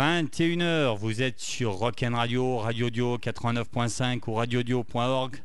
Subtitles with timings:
[0.00, 5.36] Hello, hello, 21h, vous êtes sur Rock'n Radio, Radio Dio 89.5 ou radiodio.org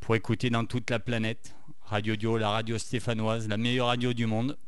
[0.00, 1.54] pour écouter dans toute la planète.
[1.84, 4.58] Radio Dio, la radio stéphanoise, la meilleure radio du monde.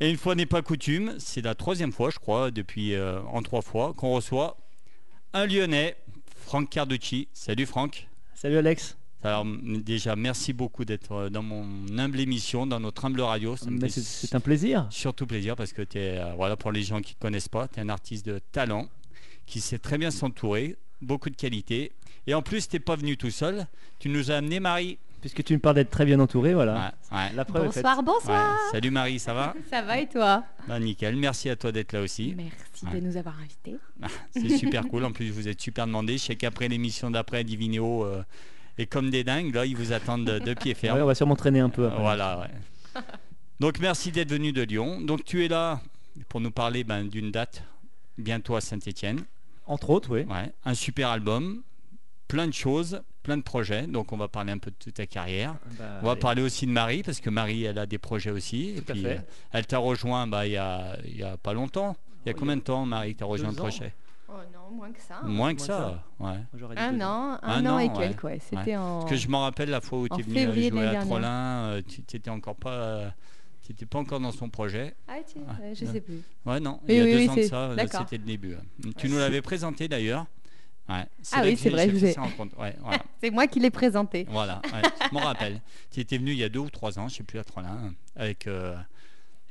[0.00, 3.42] Et une fois n'est pas coutume, c'est la troisième fois, je crois, depuis euh, en
[3.42, 4.56] trois fois, qu'on reçoit
[5.32, 5.96] un Lyonnais,
[6.34, 7.28] Franck Carducci.
[7.32, 8.08] Salut Franck.
[8.34, 8.99] Salut Alex.
[9.22, 11.66] Alors déjà, merci beaucoup d'être euh, dans mon
[11.98, 13.54] humble émission, dans notre humble radio.
[13.56, 14.86] C'est un plaisir.
[14.90, 17.68] Surtout plaisir parce que tu es, euh, voilà, pour les gens qui ne connaissent pas,
[17.68, 18.88] tu es un artiste de talent
[19.46, 21.92] qui sait très bien s'entourer, beaucoup de qualité.
[22.26, 23.66] Et en plus, tu n'es pas venu tout seul,
[23.98, 24.98] tu nous as amené Marie.
[25.20, 26.94] Puisque tu me parles d'être très bien entouré, voilà.
[27.12, 27.82] Ouais, ouais, La preuve est faite.
[27.82, 28.52] Bonsoir, bonsoir.
[28.54, 28.70] ouais.
[28.72, 32.00] Salut Marie, ça va Ça va et toi Bah, Nickel, merci à toi d'être là
[32.00, 32.34] aussi.
[32.34, 32.98] Merci Ouais.
[32.98, 33.76] de nous avoir invités.
[34.00, 36.14] Ah, C'est super cool, en plus vous êtes super demandé.
[36.16, 38.22] Je sais qu'après l'émission d'après, Divinéo euh,
[38.80, 40.96] est comme des dingues, là ils vous attendent de, de pied ferme.
[40.96, 42.00] Ouais, on va sûrement traîner un peu après.
[42.00, 43.02] Voilà, ouais.
[43.60, 45.00] Donc merci d'être venu de Lyon.
[45.00, 45.80] Donc tu es là
[46.28, 47.62] pour nous parler ben, d'une date
[48.18, 49.22] bientôt à Saint-Étienne.
[49.66, 50.22] Entre autres, oui.
[50.22, 51.62] Ouais, un super album,
[52.26, 53.86] plein de choses, plein de projets.
[53.86, 55.54] Donc on va parler un peu de toute ta carrière.
[55.78, 58.70] Bah, On va parler aussi de Marie parce que Marie elle a des projets aussi.
[58.70, 59.20] Et Tout puis fait.
[59.52, 60.96] elle t'a rejoint bah, il y a,
[61.42, 61.96] pas longtemps.
[62.24, 63.92] Il y a combien de temps Marie que tu as rejoint le projet?
[64.32, 65.20] Oh non, moins que ça.
[65.24, 66.04] Moins que moins ça.
[66.20, 66.76] Ouais.
[66.76, 68.38] Un an, un, Un an, an, et quelques, ouais.
[68.40, 69.00] C'était en.
[69.00, 71.00] Parce que je m'en rappelle la fois où tu es venu euh, jouer à.
[71.02, 71.28] Trollin,
[71.70, 73.08] euh, tu n'étais encore pas, euh,
[73.62, 74.94] tu étais pas encore dans son projet.
[75.08, 75.38] Ah, tu...
[75.48, 76.22] Ah, ouais, je sais plus.
[76.46, 78.24] Ouais, non, Oui, il y a oui, deux oui, ans de ça, euh, c'était le
[78.24, 78.54] début.
[78.54, 78.92] ouais.
[78.96, 80.26] Tu nous l'avais présenté d'ailleurs.
[80.88, 82.52] Ouais, Ah oui, que c'est j'ai- vrai, je vous fait ai- ça en compte.
[82.58, 82.98] Ouais, voilà.
[83.22, 84.26] C'est moi qui l'ai présenté.
[84.28, 85.60] voilà ouais, je m'en rappelle.
[85.92, 87.92] Tu étais venu il y a deux ou trois ans, je sais plus, à Trollin,
[88.16, 88.74] avec euh,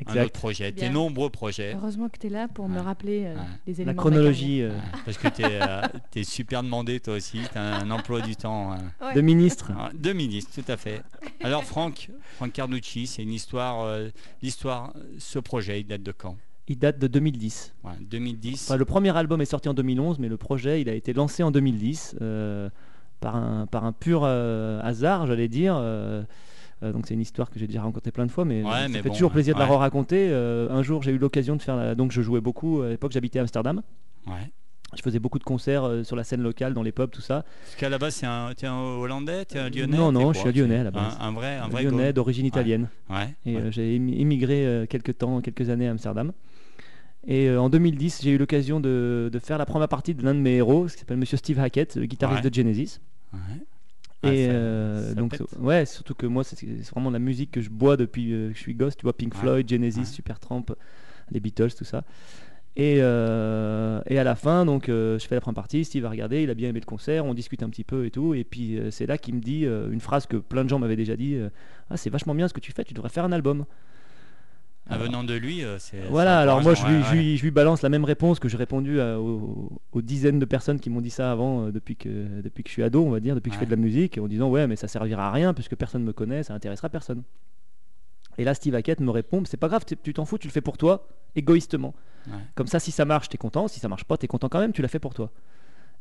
[0.07, 0.33] un autre Exact.
[0.35, 1.73] projet, tes nombreux projets.
[1.75, 3.41] Heureusement que tu es là pour me rappeler euh, Ouais.
[3.67, 3.91] les La éléments.
[3.91, 5.27] de ma chronologie euh, Ouais, parce que
[6.13, 8.73] tu es, super demandé toi aussi, tu as un emploi du temps.
[8.73, 8.75] euh,
[9.07, 9.13] Ouais.
[9.13, 9.71] de ministre.
[9.77, 11.01] Ah, De ministre, tout à fait.
[11.43, 14.09] Alors Franck, Franck Carducci, c'est une histoire, euh,
[14.41, 16.37] l'histoire, ce projet, il date de quand?
[16.67, 17.73] Il date de 2010.
[17.83, 18.65] Ouais, 2010.
[18.69, 21.41] Enfin, le premier album est sorti en 2011, mais le projet, il a été lancé
[21.43, 22.69] en 2010 euh,
[23.19, 25.73] par, un, par un pur euh, hasard, j'allais dire.
[26.83, 28.87] Euh, euh, donc c'est une histoire que j'ai déjà racontée plein de fois, mais ça
[29.01, 30.29] fait bon, toujours plaisir de la raconter.
[30.33, 31.75] un jour, j'ai eu l'occasion de faire.
[31.75, 32.81] la- Donc je jouais beaucoup.
[32.81, 33.81] À l'époque, j'habitais à Amsterdam.
[34.27, 34.51] Ouais.
[34.97, 37.45] Je faisais beaucoup de concerts euh, sur la scène locale, dans les pubs, tout ça.
[37.63, 40.39] Parce qu'à la base, c'est un, t'es un Hollandais, t'es un Lyonnais Non, non, je
[40.39, 41.15] suis un Lyonnais à la base.
[41.19, 42.87] Un, un vrai, un vrai Lyonnais go- d'origine italienne.
[43.07, 43.35] Ouais.
[43.45, 46.31] Et euh, j'ai euh, quelques temps, quelques années à Amsterdam.
[47.27, 50.33] Et euh, en 2010, j'ai eu l'occasion de, de faire la première partie de l'un
[50.33, 52.99] de mes héros, qui s'appelle Monsieur Steve Hackett, le guitariste de Genesis.
[54.23, 57.61] Ah, et ça- euh, ça donc, ouais, surtout que moi, c'est vraiment la musique que
[57.61, 58.97] je bois depuis euh, que je suis gosse.
[58.97, 59.39] Tu vois, Pink Ouais.
[59.39, 60.05] Floyd, Genesis, Ouais.
[60.05, 60.65] Supertramp,
[61.31, 62.03] les Beatles, tout ça.
[62.75, 65.83] Et, euh, et à la fin, donc, euh, je fais la première partie.
[65.85, 68.11] Steve a regardé, il a bien aimé le concert, on discute un petit peu et
[68.11, 68.33] tout.
[68.33, 71.15] Et puis, c'est là qu'il me dit une phrase que plein de gens m'avaient déjà
[71.17, 71.37] dit
[71.89, 73.65] Ah, c'est vachement bien ce que tu fais, tu devrais faire un album.
[74.91, 76.01] Ah, venant de lui, euh, c'est.
[76.09, 78.49] Voilà, alors moi je lui, ouais, je, lui, je lui balance la même réponse que
[78.49, 81.95] j'ai répondu à- aux, aux dizaines de personnes qui m'ont dit ça avant, euh, depuis,
[81.95, 83.77] que, depuis que je suis ado, on va dire, depuis que je fais de la
[83.77, 86.89] musique, en disant ouais, mais ça servira à rien puisque personne me connaît, ça intéressera
[86.89, 87.21] personne.
[88.37, 90.61] Et là, Steve Hackett me répond c'est pas grave, tu t'en fous, tu le fais
[90.61, 91.93] pour toi, égoïstement.
[92.27, 92.33] Ouais.
[92.55, 94.71] Comme ça, si ça marche, t'es content, si ça marche pas, t'es content quand même,
[94.73, 95.29] tu l'as fait pour toi.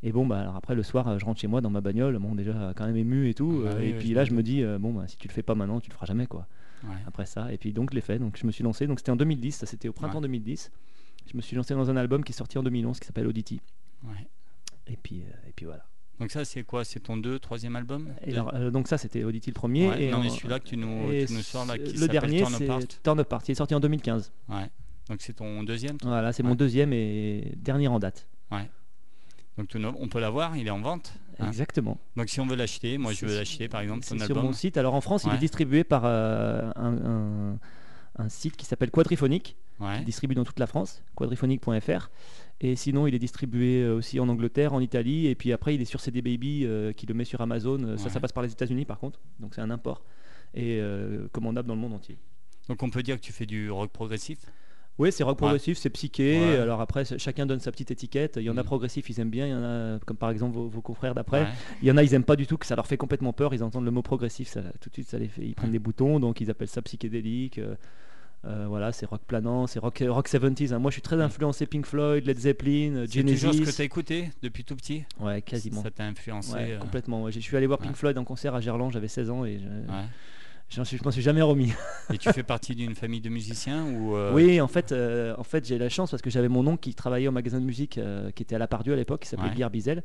[0.02, 2.16] Et bon, bah alors après le soir, euh, je rentre chez moi dans ma bagnole,
[2.18, 3.64] bon, déjà quand même ému et tout.
[3.66, 5.16] Ah bah euh, oui, et oui, puis là, je me dis euh, bon, bah, si
[5.16, 6.46] tu le fais pas maintenant, tu le feras jamais quoi
[6.84, 6.96] ouais.
[7.06, 7.52] après ça.
[7.52, 8.86] Et puis donc je l'ai fait, donc je me suis lancé.
[8.86, 10.22] Donc c'était en 2010, ça c'était au printemps Ouais.
[10.22, 10.70] 2010.
[11.30, 13.60] Je me suis lancé dans un album qui est sorti en 2011 qui s'appelle Audity.
[14.04, 14.26] Ouais.
[14.86, 15.84] Et puis, euh, et puis voilà.
[16.20, 16.84] Donc ça, c'est quoi?
[16.84, 18.12] C'est ton deux, troisième album?
[18.22, 19.88] Et Deux alors, euh, donc ça c'était Audity le premier.
[19.88, 22.38] Ouais, et non, mais celui-là que tu nous, tu nous sors là, qui le dernier
[22.38, 22.80] Turn Apart.
[23.02, 23.42] Turn Apart.
[23.46, 24.32] Il est sorti en 2015.
[24.48, 24.70] Ouais.
[25.08, 25.96] Donc c'est ton deuxième?
[26.02, 28.26] Voilà, c'est mon deuxième et dernier en date.
[29.58, 31.12] Donc tout on peut l'avoir, il est en vente.
[31.38, 31.46] hein.
[31.48, 31.98] Exactement.
[32.16, 34.44] Donc si on veut l'acheter, moi je veux l'acheter par exemple, ton C'est sur album.
[34.44, 34.76] mon site.
[34.76, 36.96] Alors en France, il est distribué par euh, un,
[37.52, 37.58] un-
[38.20, 39.56] un site qui s'appelle Quadriphonic.
[39.80, 39.98] Ouais.
[40.00, 42.10] Il distribue dans toute la France, quadriphonic.fr.
[42.60, 45.26] Et sinon, il est distribué euh, aussi en Angleterre, en Italie.
[45.28, 46.66] Et puis après, il est sur CD Baby
[46.96, 47.78] qui le met sur Amazon.
[47.84, 49.20] Euh, Ça, ça passe par les États-Unis par contre.
[49.40, 50.02] Donc c'est un import.
[50.54, 52.16] Et euh, commandable dans le monde entier.
[52.68, 54.38] Donc on peut dire que tu fais du rock progressif?
[54.98, 55.46] Oui, c'est rock Ouais.
[55.46, 56.38] progressif, c'est psyché.
[56.40, 56.56] Ouais.
[56.58, 58.34] Alors après, chacun donne sa petite étiquette.
[58.36, 58.66] Il y en a Mhm.
[58.66, 59.46] progressif, ils aiment bien.
[59.46, 61.42] Il y en a, comme par exemple vos, vos confrères d'après.
[61.42, 61.48] Ouais.
[61.82, 63.54] Il y en a, ils aiment pas du tout, que ça leur fait complètement peur.
[63.54, 65.78] Ils entendent le mot progressif, ça, tout de suite, ça les fait, ils prennent des
[65.78, 67.58] boutons, donc ils appellent ça psychédélique.
[67.58, 67.74] euh,
[68.44, 70.72] euh, voilà, c'est rock planant, c'est rock, rock 70s.
[70.72, 70.78] hein.
[70.78, 73.74] Moi, je suis très influencé Pink Floyd, Led Zeppelin, euh, C'est toujours ce que Genesis.
[73.76, 75.04] tu as écouté depuis tout petit?
[75.20, 75.82] Ouais, quasiment.
[75.82, 77.24] Ça t'a influencé Ouais, euh, complètement.
[77.24, 77.32] ouais.
[77.32, 77.86] Je suis allé voir ouais.
[77.86, 79.92] Pink Floyd en concert à Gerland, j'avais 16 ans et je,
[80.70, 81.72] je m'en suis jamais remis.
[82.12, 85.42] Et tu fais partie d'une famille de musiciens ou euh, Oui, en fait, euh, en
[85.44, 87.98] fait j'ai la chance parce que j'avais mon oncle qui travaillait au magasin de musique
[87.98, 89.70] euh, qui était à la Pardieu à l'époque, qui s'appelait Ouais.
[89.70, 90.02] Bizel.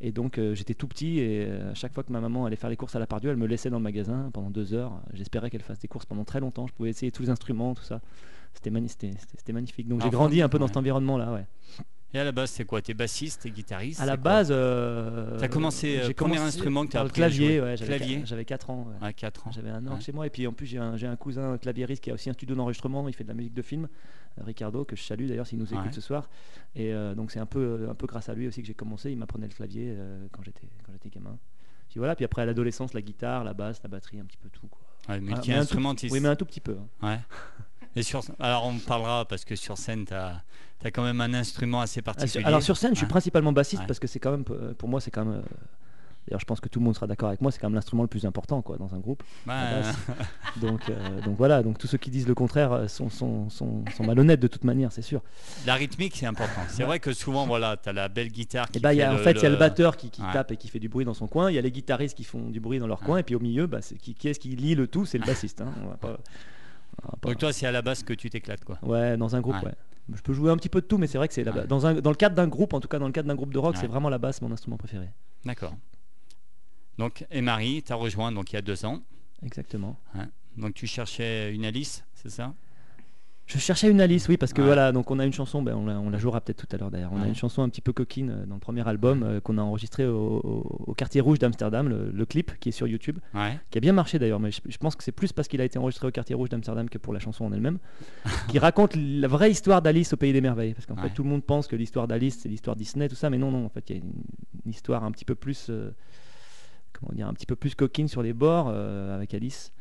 [0.00, 2.76] Et donc j'étais tout petit et à chaque fois que ma maman allait faire les
[2.76, 5.00] courses à la Pardieu, elle me laissait dans le magasin pendant deux heures.
[5.12, 6.66] J'espérais qu'elle fasse des courses pendant très longtemps.
[6.66, 8.00] Je pouvais essayer tous les instruments, tout ça.
[8.54, 8.90] C'était mani-
[9.52, 9.88] magnifique.
[9.88, 11.32] Donc j'ai grandi un peu dans cet environnement-là.
[11.32, 11.46] Ouais.
[12.14, 12.80] Et à la base, c'est quoi?
[12.80, 16.86] T'es bassiste, t'es guitariste À la base, euh, T'as commencé, euh, j'ai premier commencé instrument
[16.86, 17.46] que t'as par le appris à clavier.
[17.58, 17.60] jouer.
[17.60, 18.16] Ouais, j'avais Clavier.
[18.18, 18.86] qua- J'avais 4 ans.
[19.00, 19.06] ouais.
[19.08, 19.50] À 4 ans.
[19.52, 20.00] J'avais un Ouais.
[20.00, 22.30] chez moi et puis en plus j'ai un, j'ai un cousin claviériste qui a aussi
[22.30, 23.88] un studio d'enregistrement, il fait de la musique de film,
[24.38, 25.92] euh, Ricardo que je salue d'ailleurs s'il nous écoute Ouais.
[25.92, 26.30] ce soir.
[26.76, 29.10] Et euh, donc c'est un peu, un peu grâce à lui aussi que j'ai commencé,
[29.10, 31.36] il m'apprenait le clavier euh, quand j'étais quand j'étais gamin.
[31.88, 34.48] Puis voilà, puis après à l'adolescence la guitare, la basse, la batterie, un petit peu
[34.50, 34.80] tout quoi.
[35.08, 36.12] Ouais, Ah, multi-instrumentiste.
[36.14, 36.76] Oui mais un tout petit peu.
[37.02, 37.06] hein.
[37.08, 37.18] Ouais.
[37.96, 38.22] Et sur...
[38.40, 40.42] Alors on parlera parce que sur scène, tu as...
[40.92, 42.44] quand même un instrument assez Ah, particulier.
[42.44, 43.86] Alors sur scène je suis principalement bassiste Ouais.
[43.86, 45.38] parce que c'est quand même, euh, pour moi c'est quand même...
[45.40, 45.42] euh,
[46.26, 47.52] D'ailleurs, je pense que tout le monde sera d'accord avec moi.
[47.52, 49.22] C'est quand même l'instrument le plus important, quoi, dans un groupe.
[49.44, 49.82] Bah.
[50.56, 51.62] Donc, euh, donc voilà.
[51.62, 54.90] Donc tous ceux qui disent le contraire sont, sont, sont, sont malhonnêtes de toute manière,
[54.90, 55.20] c'est sûr.
[55.66, 56.62] la rythmique, c'est important.
[56.68, 59.02] C'est vrai que souvent, voilà, tu as la belle guitare qui Et bah, il y
[59.02, 60.32] a, en le- fait, il y a le batteur qui, qui Ouais.
[60.32, 61.50] tape et qui fait du bruit dans son coin.
[61.50, 63.06] Il y a les guitaristes qui font du bruit dans leur Ouais.
[63.06, 63.18] coin.
[63.18, 65.04] Et puis au milieu, bah, qui, qui est-ce qui lie le tout?
[65.04, 65.60] C'est le bassiste.
[65.60, 65.74] hein.
[65.84, 66.18] On va pas-
[67.22, 68.78] Donc toi, c'est à la base que tu t'éclates, quoi.
[68.82, 69.66] Ouais, dans un groupe, Ouais.
[69.66, 69.74] ouais.
[70.14, 71.60] Je peux jouer un petit peu de tout, mais c'est vrai que c'est la Ouais.
[71.62, 73.34] ba- dans, un, dans le cadre d'un groupe, en tout cas dans le cadre d'un
[73.34, 73.80] groupe de rock, Ouais.
[73.80, 75.08] c'est vraiment la basse mon instrument préféré.
[75.44, 75.74] D'accord.
[76.98, 79.00] Donc, et Marie, tu as rejoint donc, il y a deux ans.
[79.42, 79.96] Exactement.
[80.56, 82.54] Donc tu cherchais une Alice, c'est ça?
[83.46, 84.66] Je cherchais une Alice, oui, parce que Ouais.
[84.68, 86.78] voilà, donc on a une chanson, ben, on, la, on la jouera peut-être tout à
[86.78, 87.12] l'heure d'ailleurs.
[87.12, 89.58] On a une chanson un petit peu coquine euh, dans le premier album euh, qu'on
[89.58, 93.18] a enregistré au, au- au quartier rouge d'Amsterdam, le, le clip qui est sur YouTube,
[93.34, 93.58] Ouais.
[93.70, 95.64] qui a bien marché d'ailleurs, mais je, je pense que c'est plus parce qu'il a
[95.64, 97.78] été enregistré au quartier rouge d'Amsterdam que pour la chanson en elle-même,
[98.48, 100.72] qui raconte la vraie histoire d'Alice au pays des merveilles.
[100.72, 103.28] Parce qu'en fait, tout le monde pense que l'histoire d'Alice, c'est l'histoire Disney, tout ça,
[103.28, 104.12] mais non, non, en fait, il y a une,
[104.64, 105.90] une histoire un petit peu plus, euh,
[106.94, 109.72] comment dire, un petit peu plus coquine sur les bords euh, avec Alice.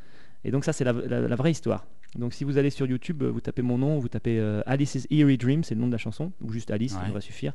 [0.44, 1.86] Et donc ça, c'est la, la- la vraie histoire.
[2.15, 5.07] Donc si vous allez sur YouTube, euh, vous tapez mon nom, vous tapez euh, Alice's
[5.10, 7.07] Eerie Dream, c'est le nom de la chanson, ou juste Alice, ça Ouais.
[7.07, 7.54] devrait suffire.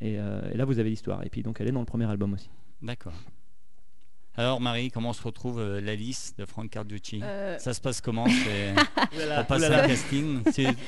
[0.00, 1.24] Et, euh, et là, vous avez l'histoire.
[1.24, 2.48] Et puis donc, elle est dans le premier album aussi.
[2.82, 3.12] D'accord.
[4.36, 8.26] Alors Marie, comment se retrouve euh, l'Alice de Frank Carducci Euh, Ça se passe comment
[8.26, 8.74] C'est-
[9.38, 9.84] On passe Oulala.
[9.84, 10.40] un casting.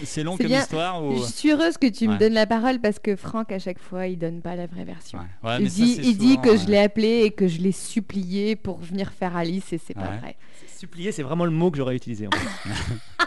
[0.05, 0.61] C'est- long comme bien.
[0.63, 1.17] histoire ou...
[1.19, 2.15] Je suis heureuse que tu Ouais.
[2.15, 4.85] me donnes la parole parce que Franck, à chaque fois, il donne pas la vraie
[4.85, 5.19] version.
[5.19, 5.49] Ouais.
[5.51, 5.85] Ouais, il ça,
[6.15, 9.79] dit, que je l'ai appelé et que je l'ai supplié pour venir faire Alice et
[9.79, 10.37] c'est pas vrai.
[10.79, 12.29] Supplier, c'est vraiment le mot que j'aurais utilisé.
[12.29, 13.27] En fait.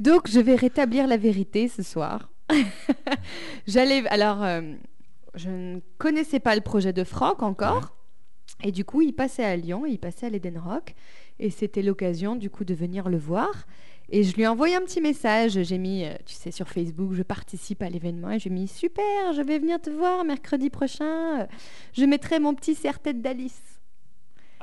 [0.00, 2.30] Donc je vais rétablir la vérité ce soir.
[3.66, 4.60] J'allais alors euh,
[5.34, 7.94] je ne connaissais pas le projet de Franck encore
[8.62, 10.94] et du coup il passait à Lyon, il passait à l'Eden Rock
[11.38, 13.66] et c'était l'occasion du coup de venir le voir
[14.08, 17.12] et je lui ai envoyé un petit message, j'ai mis euh, tu sais sur Facebook,
[17.14, 20.24] je participe à l'événement et je lui ai mis super, je vais venir te voir
[20.24, 21.46] mercredi prochain,
[21.92, 23.60] je mettrai mon petit serre-tête d'Alice.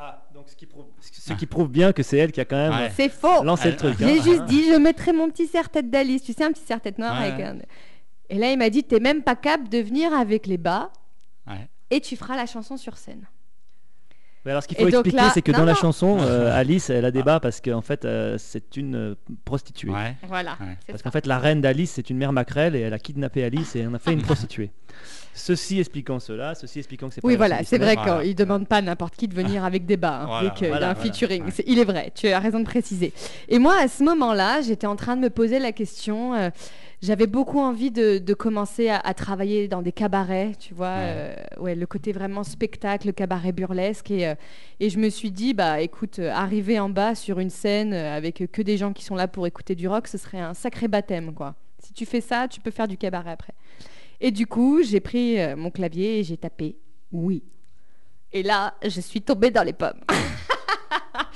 [0.01, 2.56] Ah, donc ce qui, prouve, ce qui prouve bien que c'est elle qui a quand
[2.56, 2.89] même Ouais.
[2.96, 3.44] C'est faux.
[3.44, 3.96] lancé Elle- le truc.
[4.00, 4.22] Je hein.
[4.24, 6.24] juste dit, je mettrai mon petit serre-tête d'Alice.
[6.24, 7.44] Tu sais, un petit serre-tête noir Ouais, avec ouais.
[7.44, 7.58] un...
[8.29, 10.94] Et là, il m'a dit, t'es même pas capable de venir avec les bas
[11.48, 11.68] Ouais.
[11.89, 13.27] et tu feras la chanson sur scène.
[14.46, 16.89] Mais alors, ce qu'il faut expliquer, là- c'est que non, dans la chanson, euh, Alice,
[16.89, 19.89] elle a débat parce qu'en fait, euh, c'est une euh, prostituée.
[19.91, 20.15] Ouais.
[20.27, 20.58] Voilà.
[20.62, 20.77] Ouais.
[20.88, 23.75] Parce qu'en fait, la reine d'Alice, c'est une mère maquerelle et elle a kidnappé Alice
[23.75, 24.72] et en a fait une prostituée.
[25.33, 28.19] Ceci expliquant cela, ceci expliquant que c'est pas Oui, voilà, c'est vrai Voilà.
[28.21, 30.55] qu'il ne demande pas à n'importe qui de venir avec des bas, hein, Voilà, dès
[30.55, 31.43] qu'il voilà, y a un featuring.
[31.45, 31.51] Ouais.
[31.65, 33.13] Il est vrai, tu as raison de préciser.
[33.48, 36.33] Et moi, à ce moment-là, j'étais en train de me poser la question.
[36.33, 36.50] euh,
[37.01, 41.13] J'avais beaucoup envie de, de commencer à, à travailler dans des cabarets, tu vois, Ouais.
[41.15, 44.12] euh, ouais, le côté vraiment spectacle, cabaret burlesque.
[44.12, 44.36] Et, euh,
[44.81, 48.43] et je me suis dit, bah écoute, euh, arriver en bas sur une scène avec
[48.51, 51.33] que des gens qui sont là pour écouter du rock, ce serait un sacré baptême,
[51.33, 51.55] quoi.
[51.81, 53.53] Si tu fais ça, tu peux faire du cabaret après.
[54.21, 56.77] Et du coup, j'ai pris euh, mon clavier et j'ai tapé
[57.11, 57.43] oui.
[58.31, 60.01] Et là, je suis tombée dans les pommes.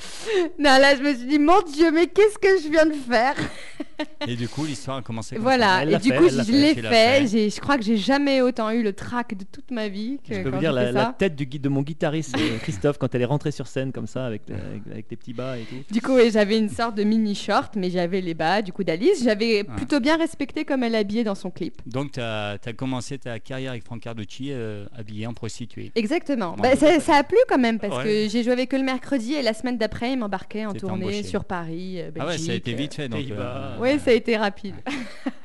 [0.60, 3.36] non, là, je me suis dit, mon Dieu, mais qu'est-ce que je viens de faire
[4.28, 6.82] Et du coup, l'histoire a commencé comme Voilà, et du fait, coup, je l'ai fait.
[6.82, 7.28] fait.
[7.28, 10.34] J'ai- Je crois que j'ai jamais autant eu le trac de toute ma vie que
[10.36, 13.22] Je peux quand vous dire, la, tête du de mon guitariste euh, Christophe, quand elle
[13.22, 15.76] est rentrée sur scène comme ça, avec, avec, avec les petits bas et tout.
[15.92, 18.84] Du coup, et j'avais une sorte de mini short, mais j'avais les bas du coup
[18.84, 19.24] d'Alice.
[19.24, 21.76] J'avais plutôt bien respecté comme elle habillait dans son clip.
[21.86, 25.92] Donc, tu as, commencé ta carrière avec Frank Carducci euh, habillé en prostituée.
[25.96, 26.56] Exactement.
[26.58, 28.04] Bah, ça, ça a plu quand même parce Ouais.
[28.04, 31.04] que j'ai joué avec eux le mercredi et la semaine d'après, ils m'embarquaient en tournée
[31.06, 31.24] embauché.
[31.24, 32.22] sur Paris, euh, Belgique.
[32.22, 33.08] Ah ouais, ça a été vite fait.
[33.10, 33.78] Donc, Pays-Bas.
[33.80, 34.76] Oui, ça a été rapide.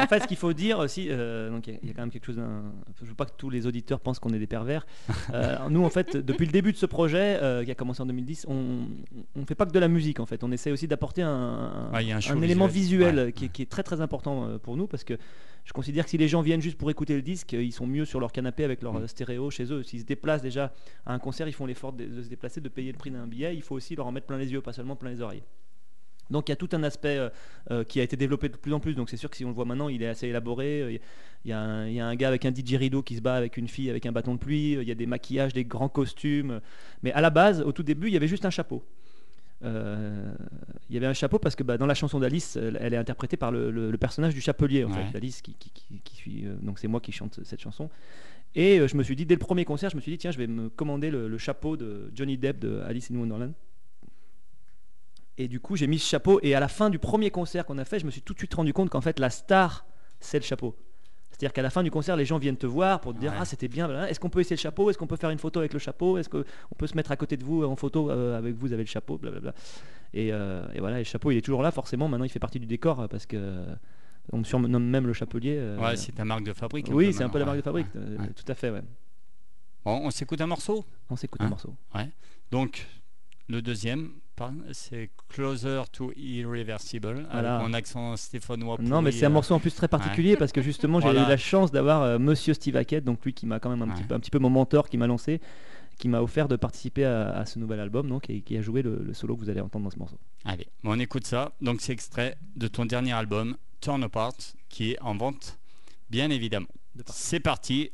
[0.00, 1.94] En fait, ce qu'il faut dire aussi, euh, donc il y, a- il y a
[1.94, 2.38] quand même quelque chose.
[3.02, 4.86] Je veux pas que tous les auditeurs pensent qu'on est des pervers.
[5.34, 8.06] Euh, nous, en fait, depuis le début de ce projet euh, qui a commencé en
[8.06, 8.86] 2010, on
[9.36, 10.20] ne fait pas que de la musique.
[10.20, 12.40] En fait, on essaie aussi d'apporter un, un- Ouais, il y a un show un
[12.42, 13.16] élément visuel.
[13.18, 13.32] Ouais.
[13.32, 15.14] qui, est, qui est très très important euh, pour nous parce que
[15.68, 17.86] je considère que si les gens viennent juste pour écouter le disque, euh, ils sont
[17.86, 19.02] mieux sur leur canapé avec leur Mm.
[19.02, 19.82] euh, stéréo chez eux.
[19.82, 20.72] S'ils se déplacent déjà
[21.04, 23.26] à un concert, ils font l'effort de, de se déplacer, de payer le prix d'un
[23.26, 23.54] billet.
[23.54, 25.42] Il faut aussi leur en mettre plein les yeux, pas seulement plein les oreilles.
[26.30, 27.18] Donc il y a tout un aspect
[27.70, 28.94] euh, qui a été développé de plus en plus.
[28.94, 31.00] Donc c'est sûr que si on le voit maintenant, il est assez élaboré.
[31.44, 33.34] Il y, a un, il y a un gars avec un didgeridoo qui se bat
[33.34, 34.72] avec une fille avec un bâton de pluie.
[34.72, 36.62] Il y a des maquillages, des grands costumes.
[37.02, 38.82] Mais à la base, au tout début, il y avait juste un chapeau.
[39.64, 40.32] Euh,
[40.88, 43.36] il y avait un chapeau parce que bah, dans la chanson d'Alice, elle, est interprétée
[43.36, 44.84] par le, le- le personnage du chapelier.
[44.84, 45.04] En Ouais.
[45.06, 47.90] fait, Alice qui, qui- qui- qui suis, euh, donc c'est moi qui chante cette chanson.
[48.54, 50.30] Et euh, je me suis dit dès le premier concert, je me suis dit tiens,
[50.30, 53.52] je vais me commander le, le chapeau de Johnny Depp de Alice in Wonderland.
[55.36, 56.40] Et du coup, j'ai mis ce chapeau.
[56.42, 58.38] Et à la fin du premier concert qu'on a fait, je me suis tout de
[58.38, 59.86] suite rendu compte qu'en fait, la star,
[60.20, 60.74] c'est le chapeau.
[61.38, 63.38] C'est-à-dire qu'à la fin du concert, les gens viennent te voir pour te dire Ouais.
[63.40, 64.06] Ah, c'était bien.
[64.06, 64.90] Est-ce qu'on peut essayer le chapeau?
[64.90, 66.18] Est-ce qu'on peut faire une photo avec le chapeau?
[66.18, 66.42] Est-ce qu'on
[66.76, 69.18] peut se mettre à côté de vous en photo euh, avec vous avez le chapeau?
[69.18, 69.54] Blablabla.
[70.14, 72.08] Et, euh, et voilà, et le chapeau, il est toujours là, forcément.
[72.08, 73.64] Maintenant, il fait partie du décor euh, parce que
[74.32, 75.58] on me surnomme même le chapelier.
[75.80, 76.88] Ouais, c'est ta marque de fabrique.
[76.90, 77.86] oui, c'est un peu la marque de fabrique.
[77.94, 78.30] ouais, ouais.
[78.34, 78.82] Tout à fait, ouais.
[79.84, 80.84] Bon, on s'écoute un morceau?
[81.08, 81.46] On s'écoute Hein?
[81.46, 81.74] un morceau.
[82.50, 82.84] Donc,
[83.48, 84.10] le deuxième,
[84.72, 87.56] c'est Closer to Irreversible, Voilà.
[87.56, 88.76] avec mon accent stéphanois.
[88.80, 91.24] Non, mais c'est un euh, morceau en plus très particulier parce que justement, j'ai Voilà.
[91.24, 93.92] eu la chance d'avoir euh, Monsieur Steve Hackett, donc lui qui m'a quand même un,
[93.92, 95.40] petit peu, un petit peu mon mentor, qui m'a lancé,
[95.98, 98.82] qui m'a offert de participer à, à ce nouvel album, donc et qui a joué
[98.82, 100.18] le, le solo que vous allez entendre dans ce morceau.
[100.44, 101.52] Allez, bon, on écoute ça.
[101.60, 104.34] Donc, c'est extrait de ton dernier album, Turn Apart,
[104.68, 105.58] qui est en vente,
[106.10, 106.68] bien évidemment.
[107.06, 107.90] C'est parti.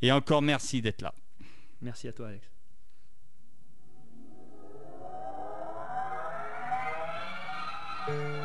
[0.00, 1.14] Et encore merci d'être là.
[1.80, 2.51] Merci à toi, Alex.
[8.08, 8.41] I wanna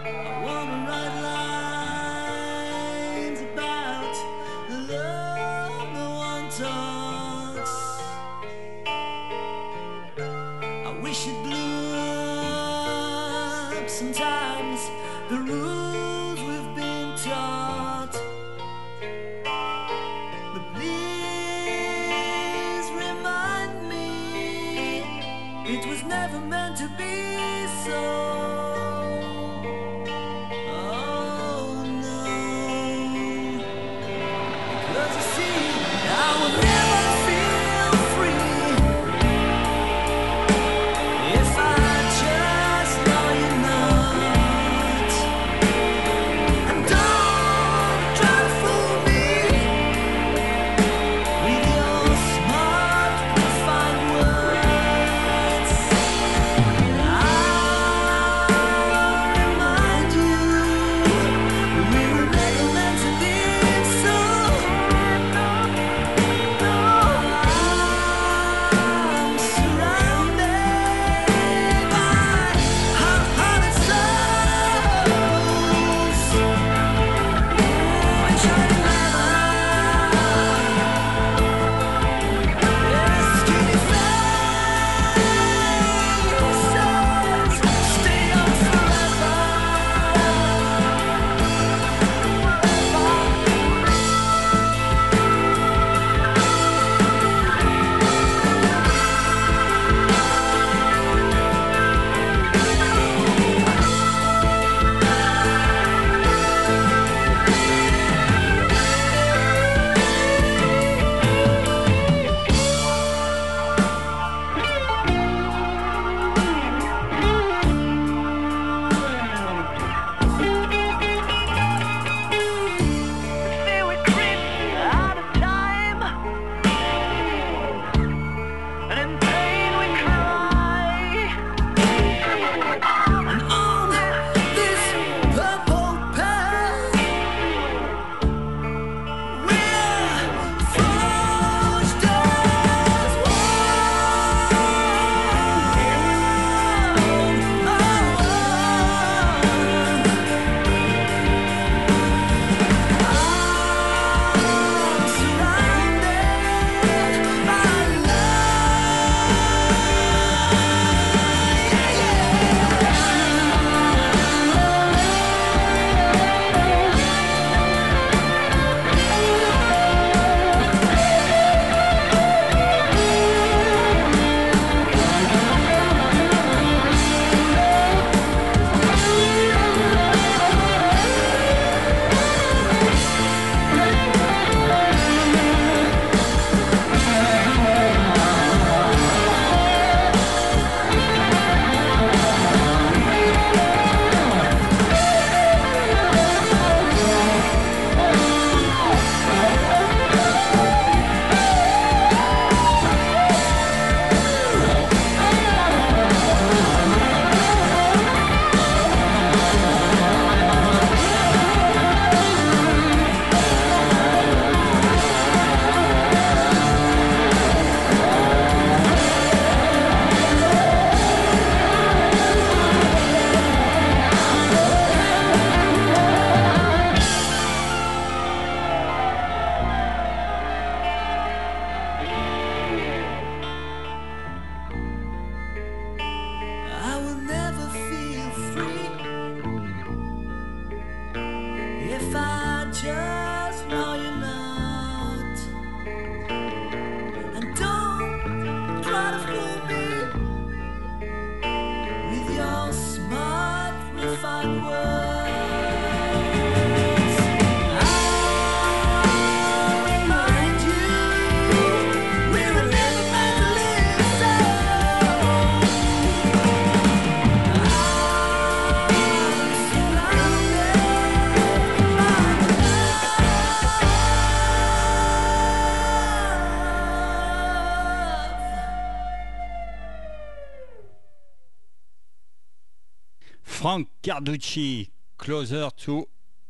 [283.58, 286.08] Frank Carducci, Closer to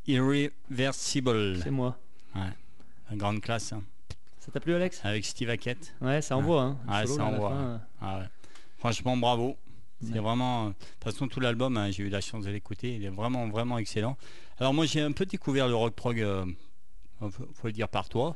[0.08, 1.58] Irreversible.
[1.64, 1.98] C'est moi.
[3.10, 3.82] Une grande classe, hein.
[4.40, 5.00] Ça t'a plu, Alex?
[5.06, 5.96] Avec Steve Hackett.
[6.02, 6.64] Ouais, ça envoie.
[6.64, 6.78] Hein.
[6.86, 7.72] Ouais, Solo, ça là, envoie, fin, hein.
[7.76, 8.26] euh, Ah ouais.
[8.78, 9.56] Franchement, bravo.
[10.02, 10.20] C'est Ouais.
[10.20, 10.66] vraiment.
[10.66, 12.96] euh, De toute façon, tout l'album, hein, j'ai eu la chance de l'écouter.
[12.96, 14.18] Il est vraiment, vraiment excellent.
[14.60, 16.46] Alors, moi, j'ai un peu découvert le rock prog, euh,
[17.22, 18.36] faut, le dire par toi.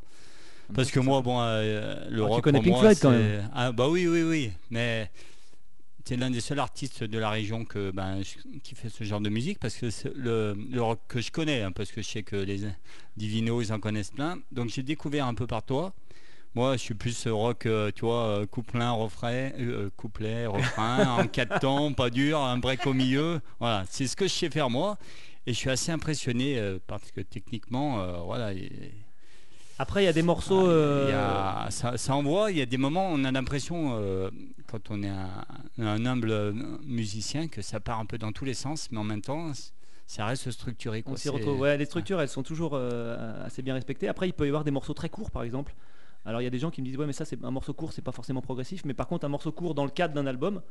[0.74, 2.44] Parce que moi, bon, euh, le Ah, tu rock.
[2.46, 3.50] connais pour Pink moi, Floyd, quand même.
[3.54, 4.52] Ah, bah oui, oui, oui.
[4.70, 5.12] Mais
[6.06, 9.22] c'est l'un des seuls artistes de la région que, ben, je- qui fait ce genre
[9.22, 9.60] de musique.
[9.60, 12.36] Parce que c'est le, le rock que je connais, hein, parce que je sais que
[12.36, 12.62] les
[13.18, 14.40] Divino, ils en connaissent plein.
[14.52, 15.94] Donc, j'ai découvert un peu par toi.
[16.54, 21.08] Moi, je suis plus euh, rock, euh, tu vois, euh, couplet, refrain, euh, couplet, refrain,
[21.24, 23.40] en quatre temps, pas dur, un break au milieu.
[23.60, 24.98] Voilà, c'est ce que je sais faire moi.
[25.48, 28.70] Et je suis assez impressionné euh, parce que techniquement, voilà, il-
[29.82, 30.65] Après, il y a des morceaux.
[30.65, 32.52] il euh, y a- ça, ça envoie.
[32.52, 34.30] Il y a des moments, on a l'impression, euh,
[34.67, 35.44] quand on est un,
[35.80, 36.54] un humble
[36.86, 39.52] musicien, que ça part un peu dans tous les sens, mais en même temps,
[40.06, 41.02] ça reste structuré.
[41.02, 41.13] quoi.
[41.13, 41.60] On s'y retrouve.
[41.60, 44.08] Ouais, les structures, elles sont toujours euh, assez bien respectées.
[44.08, 45.74] Après, il peut y avoir des morceaux très courts, par exemple.
[46.26, 47.74] Alors, il y a des gens qui me disent ouais, mais ça, c'est un morceau
[47.74, 48.86] court, c'est pas forcément progressif.
[48.86, 50.62] Mais par contre, un morceau court dans le cadre d'un album,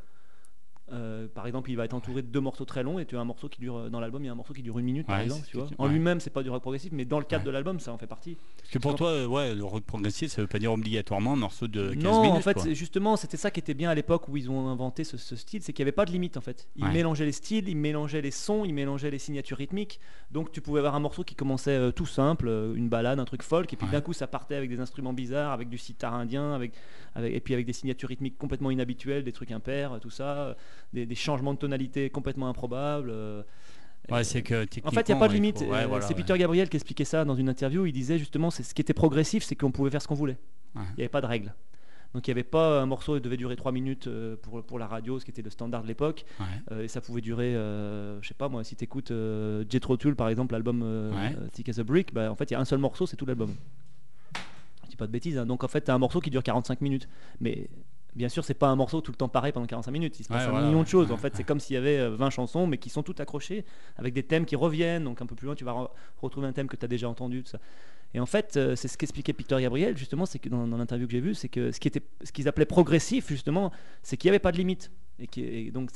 [0.92, 3.20] euh, par exemple, il va être entouré de deux morceaux très longs et tu as
[3.20, 4.84] un morceau qui dure euh, dans l'album, il y a un morceau qui dure une
[4.84, 5.46] minute, par exemple.
[5.48, 5.68] Tu vois.
[5.78, 5.92] En ouais.
[5.92, 7.46] lui-même, c'est pas du rock progressif, mais dans le cadre Ouais.
[7.46, 8.36] de l'album, ça en fait partie.
[8.58, 11.36] Parce que pour toi, euh, ouais, le rock progressif, ça veut pas dire obligatoirement un
[11.36, 12.36] morceau de 15 non, minutes.
[12.36, 12.72] en fait, quoi.
[12.72, 15.62] justement, c'était ça qui était bien à l'époque où ils ont inventé ce, ce style,
[15.62, 16.68] c'est qu'il n'y avait pas de limite en fait.
[16.76, 20.00] Ils mélangeaient les styles, ils mélangeaient les sons, ils mélangeaient les signatures rythmiques.
[20.30, 23.42] Donc tu pouvais avoir un morceau qui commençait euh, tout simple, une balade, un truc
[23.42, 26.52] folk, et puis d'un coup ça partait avec des instruments bizarres, avec du sitar indien,
[26.52, 26.72] avec,
[27.14, 30.56] avec, et puis avec des signatures rythmiques complètement inhabituelles, des trucs impairs, tout ça,
[30.92, 33.10] des, des changements de tonalité complètement improbables.
[33.10, 33.42] euh,
[34.10, 35.60] Ouais, c'est que en fait, il n'y a pas de limite.
[35.60, 36.22] ouais, Euh, voilà, c'est ouais.
[36.22, 37.86] Peter Gabriel qui expliquait ça dans une interview.
[37.86, 40.38] Il disait justement, c'est ce qui était progressif, c'est qu'on pouvait faire ce qu'on voulait.
[40.74, 41.54] Il n'y avait pas de règles.
[42.12, 44.80] Donc il n'y avait pas un morceau qui devait durer 3 minutes euh, pour, pour
[44.80, 46.24] la radio, ce qui était le standard de l'époque.
[46.40, 46.46] Ouais.
[46.72, 49.12] Euh, et ça pouvait durer, euh, je sais pas moi, si tu écoutes
[49.68, 51.36] Jethro Tull par exemple, l'album Ouais.
[51.52, 53.26] Thick as a Brick, bah, en fait il y a un seul morceau, c'est tout
[53.26, 53.54] l'album.
[54.84, 55.38] Je dis pas de bêtises.
[55.38, 55.46] hein.
[55.46, 57.08] Donc en fait tu as un morceau qui dure 45 minutes.
[57.40, 57.68] Mais
[58.14, 60.18] bien sûr, c'est pas un morceau tout le temps pareil pendant 45 minutes.
[60.20, 61.10] Il se passe Ouais, un voilà, million de choses.
[61.10, 63.20] en Ouais, fait, c'est comme s'il y avait euh, 20 chansons, mais qui sont toutes
[63.20, 63.64] accrochées
[63.96, 65.04] avec des thèmes qui reviennent.
[65.04, 67.08] Donc un peu plus loin, tu vas re- retrouver un thème que tu as déjà
[67.08, 67.42] entendu.
[67.42, 67.58] Tout ça.
[68.12, 71.06] Et en fait, euh, c'est ce qu'expliquait Peter Gabriel, justement, c'est que dans, dans l'interview
[71.06, 71.78] que j'ai vue, c'est que ce
[72.32, 73.70] qu'ils appelaient progressif, justement,
[74.02, 74.90] c'est qu'il n'y avait pas de limite.
[75.20, 75.90] Et, qui, et donc,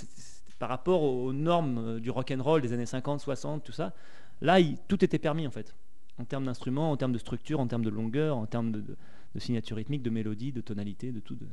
[0.60, 3.92] par rapport aux, normes euh, du rock and roll des années 50, 60, tout ça,
[4.40, 5.74] là, il- tout était permis, en fait.
[6.18, 8.96] En termes d'instruments, en termes de structure, en termes de longueur, en termes de, de-
[9.34, 11.34] de signature rythmique, de mélodie, de tonalité, de tout.
[11.34, 11.48] de-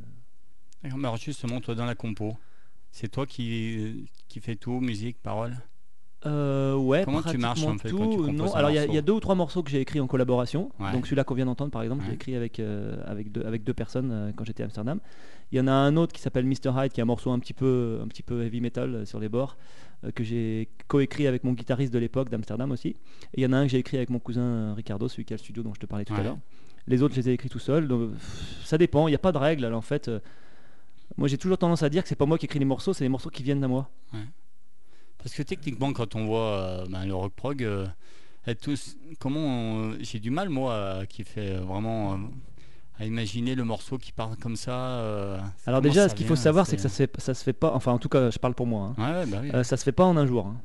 [0.84, 2.38] alors justement, toi dans la compo,
[2.92, 5.56] c'est toi qui, qui fais tout, musique, parole
[6.28, 7.98] Euh, ouais, Comment tu marches, en fait, tout.
[7.98, 10.00] quand tu non, alors il y, a- y deux ou trois morceaux que j'ai écrits
[10.00, 10.72] en collaboration.
[10.80, 10.92] Ouais.
[10.92, 12.14] Donc celui-là qu'on vient d'entendre, par exemple, Ouais.
[12.14, 15.00] écrit avec, euh, avec, deux, avec deux personnes euh, quand j'étais à Amsterdam.
[15.52, 16.72] Il y en a un autre qui s'appelle Mr.
[16.78, 19.20] Hyde, qui est un morceau un petit peu, un petit peu heavy metal euh, sur
[19.20, 19.58] les bords,
[20.16, 22.90] que j'ai coécrit avec mon guitariste de l'époque d'Amsterdam aussi.
[22.90, 22.96] Et
[23.38, 25.38] il y en a un que j'ai écrit avec mon cousin Ricardo, celui qui a
[25.38, 26.38] le studio dont je te parlais tout à l'heure.
[26.88, 27.88] Les autres, je les ai écrits tout seul.
[27.88, 29.66] Donc, pff, ça dépend, il n'y a pas de règle.
[29.66, 30.10] Alors, en fait,
[31.22, 33.04] moi j'ai toujours tendance à dire que c'est pas moi qui écris les morceaux, c'est
[33.06, 33.90] les morceaux qui viennent à moi.
[35.20, 37.86] Parce que techniquement, quand on voit euh, ben, le rock prog, euh,
[38.48, 42.18] être tous, comment on- j'ai du mal moi qui fait euh, vraiment euh,
[43.00, 44.72] à imaginer le morceau qui part comme ça.
[44.74, 47.44] euh, Alors déjà, ça ce qu'il faut savoir, c'est que ça se fait, ça se
[47.44, 47.72] fait pas.
[47.76, 48.96] Enfin, en tout cas, je parle pour moi.
[48.98, 49.20] hein.
[49.22, 49.52] Ouais, bah oui.
[49.54, 50.48] Euh, ça se fait pas en un jour.
[50.48, 50.60] hein.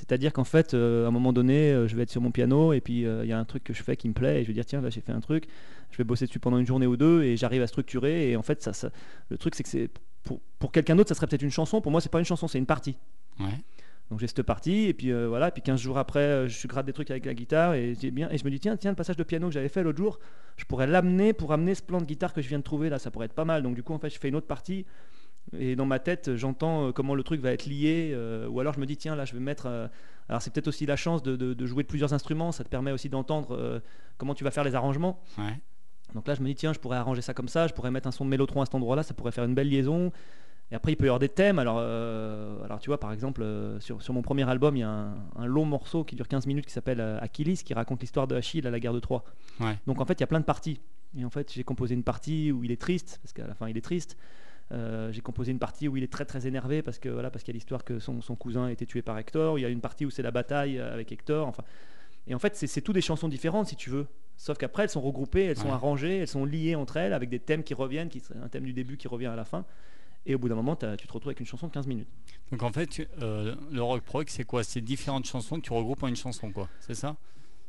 [0.00, 2.72] C'est-à-dire qu'en fait, euh, à un moment donné, euh, je vais être sur mon piano
[2.72, 4.42] et puis euh, il y a un truc que je fais qui me plaît et
[4.44, 5.44] je vais dire tiens là j'ai fait un truc,
[5.90, 8.42] je vais bosser dessus pendant une journée ou deux et j'arrive à structurer et en
[8.42, 8.90] fait ça, ça-
[9.28, 9.90] le truc c'est que c'est
[10.22, 12.48] pour, pour quelqu'un d'autre ça serait peut-être une chanson, pour moi c'est pas une chanson,
[12.48, 12.96] c'est une partie.
[13.38, 13.46] Ouais.
[14.10, 16.94] Donc j'ai cette partie et puis voilà, et puis 15 jours après je gratte des
[16.94, 19.22] trucs avec la guitare et, bien, et je me dis tiens tiens le passage de
[19.22, 20.18] piano que j'avais fait l'autre jour,
[20.56, 22.98] je pourrais l'amener pour amener ce plan de guitare que je viens de trouver là,
[22.98, 23.62] ça pourrait être pas mal.
[23.62, 24.86] Donc du coup en fait je fais une autre partie
[25.58, 28.72] et dans ma tête j'entends euh, comment le truc va être lié euh, ou alors
[28.74, 29.88] je me dis tiens là je vais mettre euh,
[30.28, 32.68] alors c'est peut-être aussi la chance de, de- de jouer de plusieurs instruments, ça te
[32.68, 33.80] permet aussi d'entendre euh,
[34.16, 35.20] comment tu vas faire les arrangements.
[35.38, 35.58] Ouais.
[36.14, 38.06] Donc là je me dis tiens je pourrais arranger ça comme ça, je pourrais mettre
[38.06, 40.12] un son de mélotron à cet endroit-là, ça pourrait faire une belle liaison.
[40.72, 41.58] Et après, il peut y avoir des thèmes.
[41.58, 44.82] Alors, euh, alors tu vois, par exemple, euh, sur, sur mon premier album, il y
[44.84, 48.00] a un, un long morceau qui dure 15 minutes qui s'appelle euh, Achilles, qui raconte
[48.02, 49.24] l'histoire de Achille à la guerre de Troie.
[49.58, 49.76] Ouais.
[49.88, 50.80] Donc, en fait, il y a plein de parties.
[51.18, 53.68] Et en fait, j'ai composé une partie où il est triste, parce qu'à la fin,
[53.68, 54.16] il est triste.
[54.72, 57.42] Euh, j'ai composé une partie où il est très très énervé parce que voilà parce
[57.42, 59.58] qu'il y a l'histoire que son, son cousin a été tué par Hector.
[59.58, 61.46] Il y a une partie où c'est la bataille euh, avec Hector.
[61.48, 61.64] Enfin,
[62.28, 64.06] et en fait c'est c'est tout des chansons différentes si tu veux.
[64.36, 65.72] Sauf qu'après elles sont regroupées, elles sont Ouais.
[65.72, 68.72] arrangées, elles sont liées entre elles avec des thèmes qui reviennent, qui un thème du
[68.72, 69.64] début qui revient à la fin.
[70.26, 72.08] Et au bout d'un moment, tu te retrouves avec une chanson de 15 minutes.
[72.52, 74.62] Donc en fait, tu- euh, le rock prog, c'est quoi?
[74.62, 76.68] C'est différentes chansons que tu regroupes en une chanson, quoi.
[76.80, 77.16] C'est ça?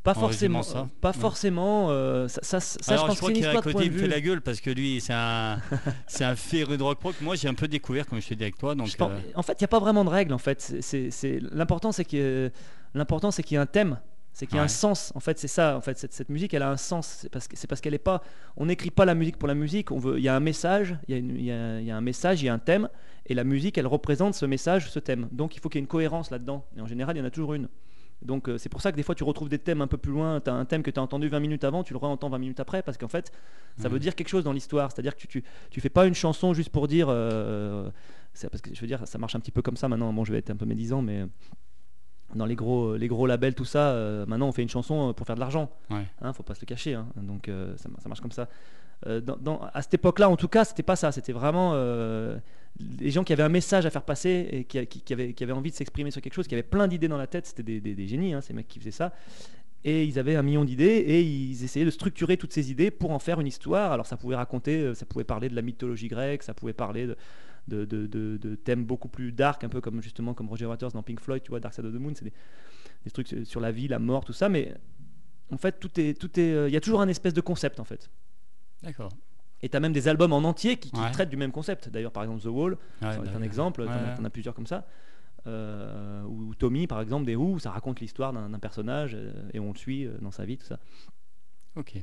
[0.03, 0.87] Pas En forcément, ça.
[0.99, 1.17] pas Ouais.
[1.17, 1.87] forcément.
[1.91, 3.85] euh, ça, ça, ça, Alors je je pense crois une qu'il y a point côté,
[3.85, 5.59] il me fait la gueule parce que lui, c'est un,
[6.07, 7.13] c'est un féru de rock prog.
[7.21, 8.73] Moi, j'ai un peu découvert, comme je te dis avec toi.
[8.73, 10.33] Donc, Je pense- En fait, il n'y a pas vraiment de règles.
[10.33, 12.49] En fait, C'est- l'important, c'est que
[12.95, 13.99] l'important, c'est qu'il y ait un thème,
[14.33, 14.65] c'est qu'il y ait Ouais.
[14.65, 15.11] un sens.
[15.13, 15.77] En fait, c'est ça.
[15.77, 17.17] En fait, cette, cette musique, elle a un sens.
[17.21, 18.23] C'est parce que c'est parce qu'elle est pas.
[18.57, 19.91] On n'écrit pas la musique pour la musique.
[19.91, 20.17] On veut.
[20.17, 20.95] Il y a un message.
[21.09, 22.41] Il y a, y a- il y a un message.
[22.41, 22.89] Il y a un thème.
[23.27, 25.27] Et la musique, elle représente ce message, ce thème.
[25.31, 26.65] Donc, il faut qu'il y ait une cohérence là-dedans.
[26.75, 27.67] Et en général, il y en a toujours une.
[28.21, 30.11] Donc euh, c'est pour ça que des fois tu retrouves des thèmes un peu plus
[30.11, 32.29] loin, tu as un thème que tu as entendu 20 minutes avant, tu le re-entends
[32.29, 33.31] 20 minutes après, parce qu'en fait
[33.77, 33.93] ça Mhm.
[33.93, 34.91] veut dire quelque chose dans l'histoire.
[34.91, 37.07] C'est-à-dire que tu, tu, tu fais pas une chanson juste pour dire...
[37.09, 37.89] euh,
[38.49, 40.31] parce que je veux dire, ça marche un petit peu comme ça maintenant, bon je
[40.31, 41.25] vais être un peu médisant, mais
[42.35, 45.25] dans les gros, les gros labels, tout ça, euh, maintenant on fait une chanson pour
[45.27, 45.69] faire de l'argent.
[45.89, 46.05] Ouais.
[46.21, 47.07] Hein, faut pas se le cacher, hein.
[47.17, 48.47] donc euh, ça, ça marche comme ça.
[49.07, 51.11] Euh, dans- dans- à cette époque-là, en tout cas, c'était pas ça.
[51.11, 52.37] C'était vraiment euh,
[52.79, 56.11] les gens qui avaient un message à faire passer et qui, avaient, envie de s'exprimer
[56.11, 57.45] sur quelque chose, qui avaient plein d'idées dans la tête.
[57.45, 59.13] C'était des, génies, hein, ces mecs qui faisaient ça.
[59.83, 63.11] Et ils avaient un million d'idées et ils essayaient de structurer toutes ces idées pour
[63.11, 63.91] en faire une histoire.
[63.91, 67.07] Alors ça pouvait raconter, euh, ça pouvait parler de la mythologie grecque, ça pouvait parler
[67.67, 71.41] de, thèmes beaucoup plus dark, un peu comme justement comme Roger Waters dans Pink Floyd,
[71.41, 73.97] tu vois, Dark Side of the Moon, c'est des, trucs sur- sur la vie, la
[73.97, 74.49] mort, tout ça.
[74.49, 74.75] Mais
[75.51, 77.79] en fait, tout est, tout est, euh, il y a toujours un espèce de concept
[77.79, 78.09] en fait.
[78.83, 79.11] D'accord.
[79.63, 81.11] Et tu as même des albums en entier qui, qui Ouais.
[81.11, 81.89] traitent du même concept.
[81.89, 84.29] D'ailleurs, par exemple, The Wall, Ouais, ça en est bah, un exemple, ouais, t'en as-
[84.29, 84.87] plusieurs comme ça.
[85.47, 89.71] Euh, ou Tommy, par exemple, des Who, ça raconte l'histoire d'un personnage euh, et on
[89.71, 90.79] le suit euh, dans sa vie, tout ça.
[91.75, 91.93] Ok.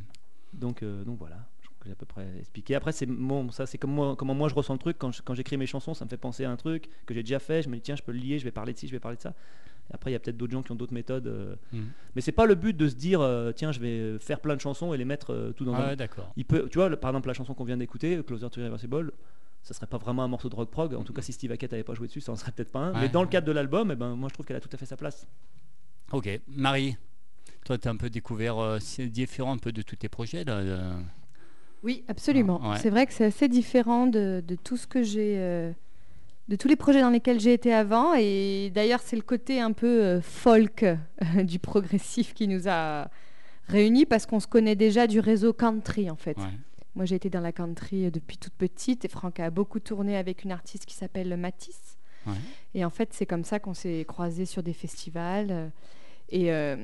[0.54, 2.74] Donc, donc voilà, je crois que j'ai à peu près expliqué.
[2.74, 3.06] Après, c'est
[3.50, 4.96] ça, c'est comme moi, comment moi je ressens le truc.
[4.98, 7.62] Quand j'écris mes chansons, ça me fait penser à un truc que j'ai déjà fait.
[7.62, 8.98] Je me dis, tiens, je peux le lier, je vais parler de ci, je vais
[9.00, 9.34] parler de ça.
[9.90, 11.26] Et après, il y a peut-être d'autres gens qui ont d'autres méthodes.
[11.26, 11.88] euh, Mhm.
[12.14, 14.60] Mais c'est pas le but de se dire, euh, tiens, je vais faire plein de
[14.60, 15.88] chansons et les mettre euh, tout dans Ah un.
[15.90, 16.32] ouais, d'accord.
[16.36, 19.12] Il peut, tu vois, le- par exemple, la chanson qu'on vient d'écouter, Closer to Irreversible,
[19.62, 20.94] ça serait pas vraiment un morceau de rock prog.
[20.94, 22.80] En tout cas, si Steve Hackett avait pas joué dessus, ça en serait peut-être pas
[22.80, 22.92] un.
[22.94, 23.00] Ouais.
[23.02, 24.76] Mais dans le cadre de l'album, eh ben, moi, je trouve qu'elle a tout à
[24.76, 25.26] fait sa place.
[26.12, 26.40] Ok.
[26.48, 26.96] Marie,
[27.64, 30.44] toi, tu as un peu découvert, euh, c'est différent un peu de tous tes projets
[30.44, 30.62] là.
[30.62, 31.02] de-
[31.82, 32.70] Oui, absolument.
[32.70, 32.78] Ouais.
[32.78, 35.72] C'est vrai que c'est assez différent de, de tout ce que j'ai, euh,
[36.48, 38.14] de tous les projets dans lesquels j'ai été avant.
[38.14, 43.08] Et d'ailleurs, c'est le côté un peu euh, folk euh, du progressif qui nous a
[43.68, 46.38] réunis parce qu'on se connaît déjà du réseau country en fait.
[46.38, 46.44] Ouais.
[46.94, 50.16] Moi, j'ai été dans la country euh, depuis toute petite et Franck a beaucoup tourné
[50.16, 51.98] avec une artiste qui s'appelle Matisse.
[52.26, 52.34] Ouais.
[52.74, 55.70] Et en fait, c'est comme ça qu'on s'est croisés sur des festivals.
[56.30, 56.76] Et, euh,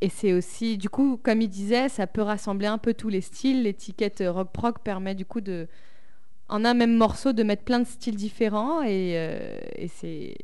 [0.00, 3.20] et c'est aussi, du coup, comme il disait, ça peut rassembler un peu tous les
[3.20, 3.62] styles.
[3.62, 5.68] L'étiquette euh, rock prog permet du coup de,
[6.48, 8.82] en un même morceau, de mettre plein de styles différents.
[8.82, 10.34] Et, euh, et c'est,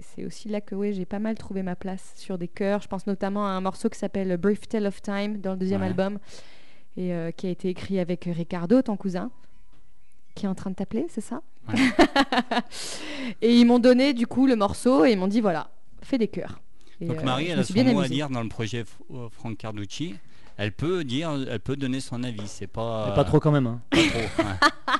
[0.00, 2.80] c'est aussi là que ouais, j'ai pas mal trouvé ma place sur des chœurs.
[2.82, 5.80] Je pense notamment à un morceau qui s'appelle Brief Tale of Time dans le deuxième
[5.82, 5.88] Ouais.
[5.88, 6.18] album
[6.96, 9.30] et euh, qui a été écrit avec Ricardo, ton cousin,
[10.34, 11.42] qui est en train de t'appeler, c'est ça?
[11.68, 11.74] Ouais.
[13.42, 15.70] Et ils m'ont donné du coup le morceau et ils m'ont dit voilà,
[16.02, 16.60] fais des chœurs.
[17.00, 18.84] Et, Donc euh, Marie, elle a son mot à dire dans le projet
[19.30, 20.14] Franck Carducci.
[20.62, 22.46] Elle peut dire, elle peut donner son avis.
[22.46, 23.06] C'est pas.
[23.08, 23.66] Mais pas trop quand même.
[23.66, 23.80] hein.
[23.90, 24.54] pas trop, ouais.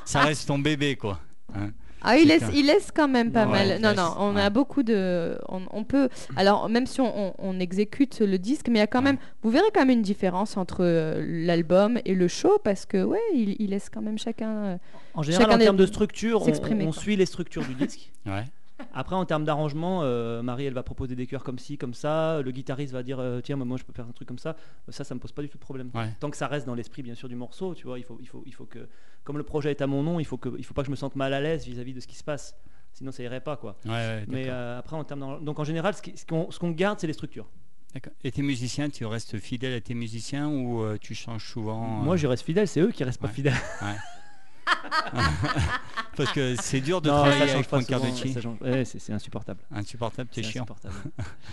[0.06, 1.20] Ça reste ton bébé, quoi.
[1.54, 1.70] Hein.
[2.02, 3.80] Ah, il laisse, il laisse quand même pas Ouais, mal.
[3.82, 4.40] Non, laisse, non, on ouais.
[4.40, 5.38] a beaucoup de.
[5.50, 6.08] On, on peut.
[6.34, 9.04] Alors, même si on, exécute le disque, mais il y a quand Ouais.
[9.04, 9.18] même.
[9.42, 13.18] Vous verrez quand même une différence entre euh, l'album et le show parce que, ouais,
[13.34, 14.48] il, il laisse quand même chacun.
[14.50, 14.76] euh,
[15.12, 18.10] En général, Chacun en termes de structure, on, suit les structures du disque.
[18.24, 18.44] Ouais.
[18.92, 22.42] Après, en termes d'arrangement, euh, Marie, elle va proposer des chœurs comme ci, comme ça.
[22.42, 24.56] Le guitariste va dire, euh, tiens, moi, je peux faire un truc comme ça.
[24.88, 25.90] Ça, ça me pose pas du tout de problème.
[25.94, 26.08] Ouais.
[26.20, 28.26] Tant que ça reste dans l'esprit, bien sûr, du morceau, tu vois, il faut, il
[28.26, 28.88] faut, il faut que,
[29.24, 30.90] comme le projet est à mon nom, il faut que, il faut pas que je
[30.90, 32.54] me sente mal à l'aise vis-à-vis de ce qui se passe.
[32.92, 33.76] Sinon, ça irait pas, quoi.
[33.84, 36.50] Ouais, ouais, Mais euh, après, en termes, d'arrangement- donc en général, ce qui- ce qu'on,
[36.50, 37.48] ce qu'on garde, c'est les structures.
[37.94, 38.12] D'accord.
[38.22, 42.14] Et tes musiciens, tu restes fidèle à tes musiciens ou euh, tu changes souvent Moi,
[42.14, 42.68] euh, je reste fidèle.
[42.68, 43.32] C'est eux qui restent pas ouais.
[46.16, 49.12] Parce que c'est dur de Non, travailler ça avec change pas Franck souvent, ouais, c'est,
[49.12, 49.60] insupportable.
[49.70, 50.62] Insupportable, t'es C'est chiant.
[50.62, 50.94] insupportable.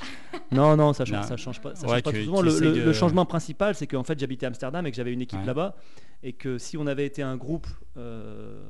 [0.52, 1.24] non, non, ça change, Non.
[1.24, 1.76] ça change pas.
[1.76, 2.40] Ça Ouais, change pas tu- souvent.
[2.40, 4.92] tu Le, essayes le- de- le changement principal, c'est qu'en fait, j'habitais à Amsterdam et
[4.92, 5.46] que j'avais une équipe Ouais.
[5.46, 5.76] là-bas,
[6.24, 8.62] et que si on avait été un groupe euh,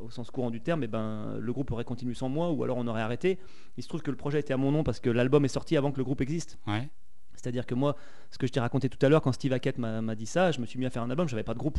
[0.00, 2.76] au sens courant du terme, et ben le groupe aurait continué sans moi, ou alors
[2.76, 3.38] on aurait arrêté.
[3.76, 5.76] Il se trouve que le projet était à mon nom parce que l'album est sorti
[5.76, 6.58] avant que le groupe existe.
[6.66, 6.88] Ouais.
[7.34, 7.96] C'est-à-dire que moi,
[8.30, 10.52] ce que je t'ai raconté tout à l'heure, quand Steve Hackett m'a m'a dit ça,
[10.52, 11.78] je me suis mis à faire un album, j'avais pas de groupe.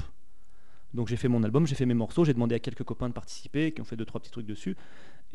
[0.94, 3.14] Donc j'ai fait mon album, j'ai fait mes morceaux, j'ai demandé à quelques copains de
[3.14, 4.76] participer, qui ont fait deux trois petits trucs dessus.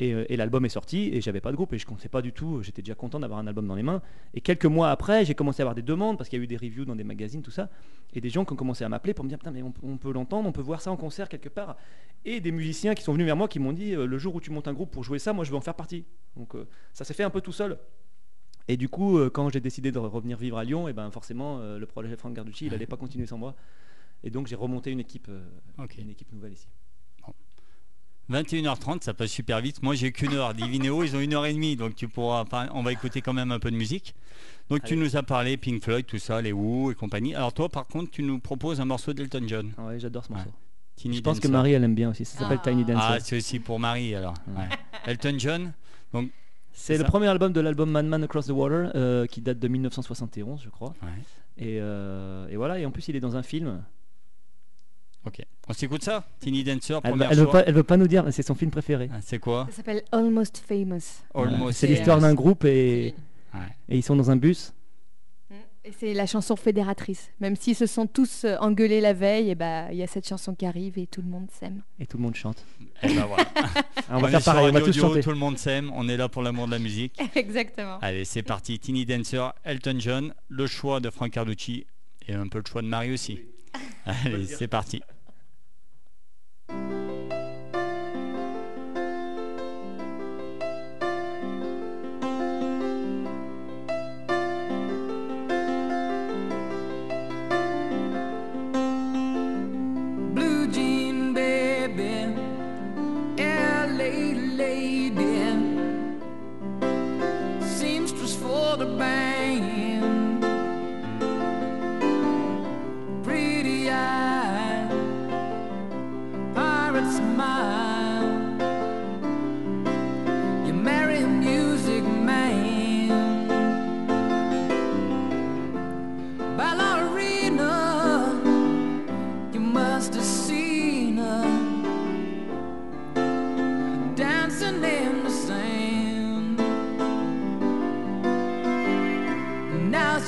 [0.00, 2.32] Et, euh, l'album est sorti et j'avais pas de groupe et je comptais pas du
[2.32, 2.62] tout.
[2.62, 4.00] J'étais déjà content d'avoir un album dans les mains.
[4.34, 6.46] Et quelques mois après, j'ai commencé à avoir des demandes parce qu'il y a eu
[6.46, 7.68] des reviews dans des magazines, tout ça,
[8.14, 10.12] et des gens qui ont commencé à m'appeler pour me dire putain mais on, peut
[10.12, 11.76] l'entendre, on peut voir ça en concert quelque part.
[12.24, 14.40] Et des musiciens qui sont venus vers moi qui m'ont dit euh, le jour où
[14.40, 16.04] tu montes un groupe pour jouer ça, moi je veux en faire partie.
[16.36, 17.78] Donc euh, ça s'est fait un peu tout seul.
[18.68, 21.10] Et du coup, euh, quand j'ai décidé de re- revenir vivre à Lyon, et ben
[21.10, 23.56] forcément euh, le projet Franck Garducci, il allait pas continuer sans moi.
[24.24, 25.44] Et donc j'ai remonté une équipe, euh,
[25.98, 26.66] une équipe nouvelle ici.
[28.30, 29.82] 21h30, ça passe super vite.
[29.82, 30.52] Moi, j'ai qu'une heure.
[30.52, 32.42] Divinéo, ils ont une heure et demie, donc tu pourras.
[32.42, 34.14] enfin, on va écouter quand même un peu de musique.
[34.68, 37.34] Donc, tu nous as parlé Pink Floyd, tout ça, les Who et compagnie.
[37.34, 39.72] Alors, toi, par contre, tu nous proposes un morceau d'Elton John.
[39.78, 40.50] Ah ouais, j'adore ce morceau.
[40.96, 41.48] Tiny je pense que.
[41.48, 42.26] Marie elle aime bien aussi.
[42.26, 42.68] Ça s'appelle Ah.
[42.68, 43.00] Tiny Dancer.
[43.02, 44.34] Ah, c'est aussi pour Marie alors.
[44.48, 44.68] Ouais.
[45.06, 45.72] Elton John.
[46.12, 46.30] Donc,
[46.72, 47.08] C'est le ça.
[47.10, 50.94] premier album de l'album Madman Across the Water euh, qui date de 1971, je crois.
[51.02, 51.08] ouais.
[51.56, 53.82] Et, euh, et voilà, et en plus il est dans un film.
[55.26, 55.40] Ok.
[55.68, 58.24] On s'écoute ça Tiny Dancer, Elle, première elle veut pas, elle veut pas nous dire,
[58.24, 59.10] mais c'est son film préféré.
[59.12, 61.00] Ah, C'est quoi Ça s'appelle Almost Famous.
[61.34, 63.14] Almost C'est C'est, l'histoire d'un groupe et,
[63.54, 63.60] Ouais.
[63.88, 64.72] et ils sont dans un bus.
[65.84, 67.30] Et c'est la chanson fédératrice.
[67.40, 70.28] Même s'ils se sont tous euh, engueulés la veille, et bah il y a cette
[70.28, 71.82] chanson qui arrive et tout le monde s'aime.
[71.98, 72.62] Et tout le monde chante.
[73.02, 73.44] Eh ben voilà.
[74.10, 75.20] Ah, on va faire pareil, on va tous chanter.
[75.22, 75.90] Tout le monde s'aime.
[75.94, 77.14] On est là pour l'amour de la musique.
[77.34, 77.98] Exactement.
[78.00, 78.78] Allez, c'est parti.
[78.78, 81.86] Tiny Dancer, Elton John, le choix de Frank Carducci
[82.26, 83.38] et un peu le choix de Marie aussi.
[84.04, 85.02] Allez, c'est parti.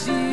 [0.01, 0.30] See.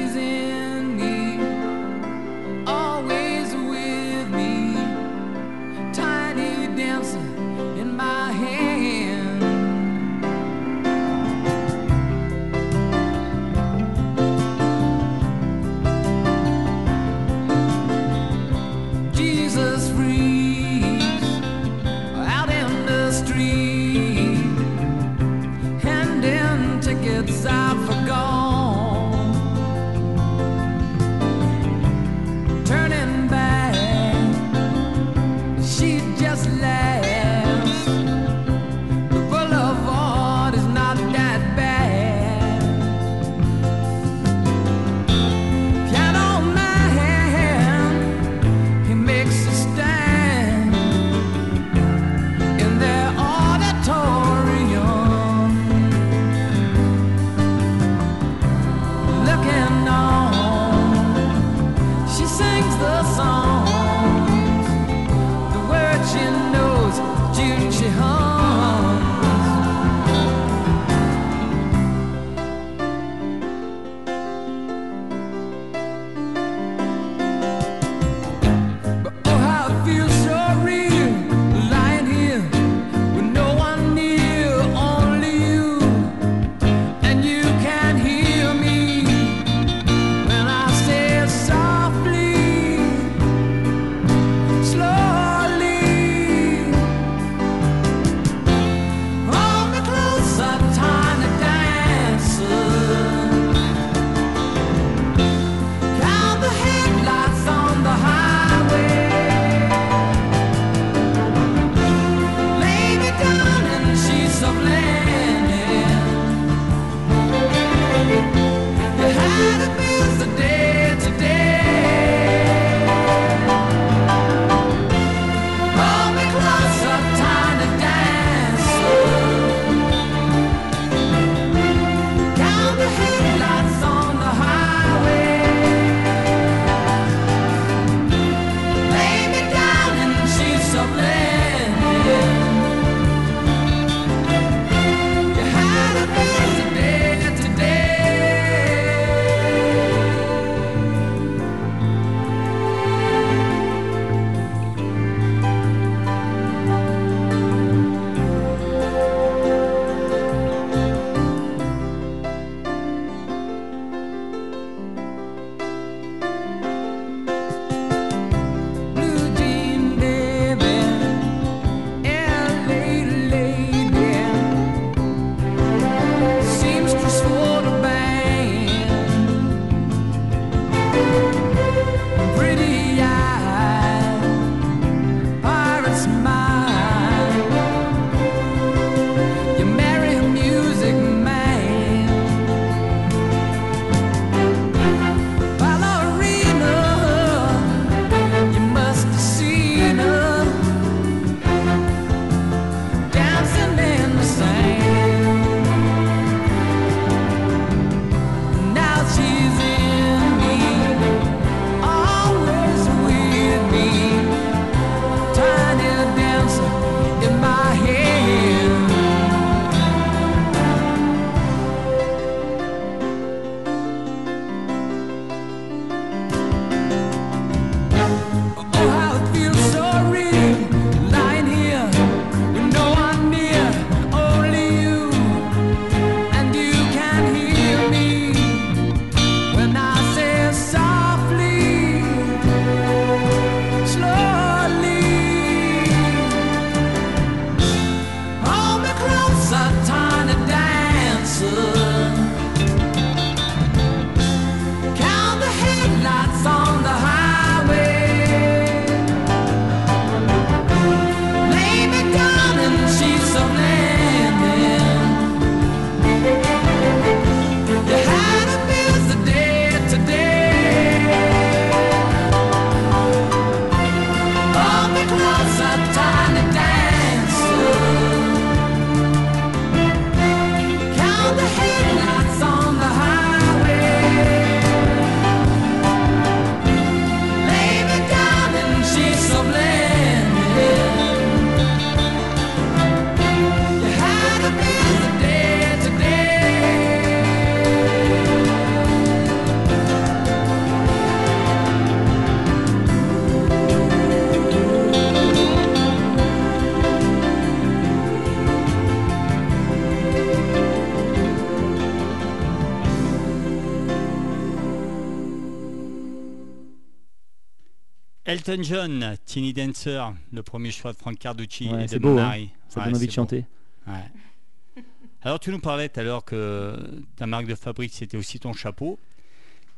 [318.47, 322.45] Elton John, Teeny Dancer, le premier choix de Franck Carducci Ouais, et de beau, hein.
[322.69, 323.45] Ça Ouais, donne envie de chanter.
[323.87, 324.83] Ouais.
[325.21, 326.77] Alors tu nous parlais tout à l'heure que
[327.17, 328.99] ta marque de fabrique c'était aussi ton chapeau,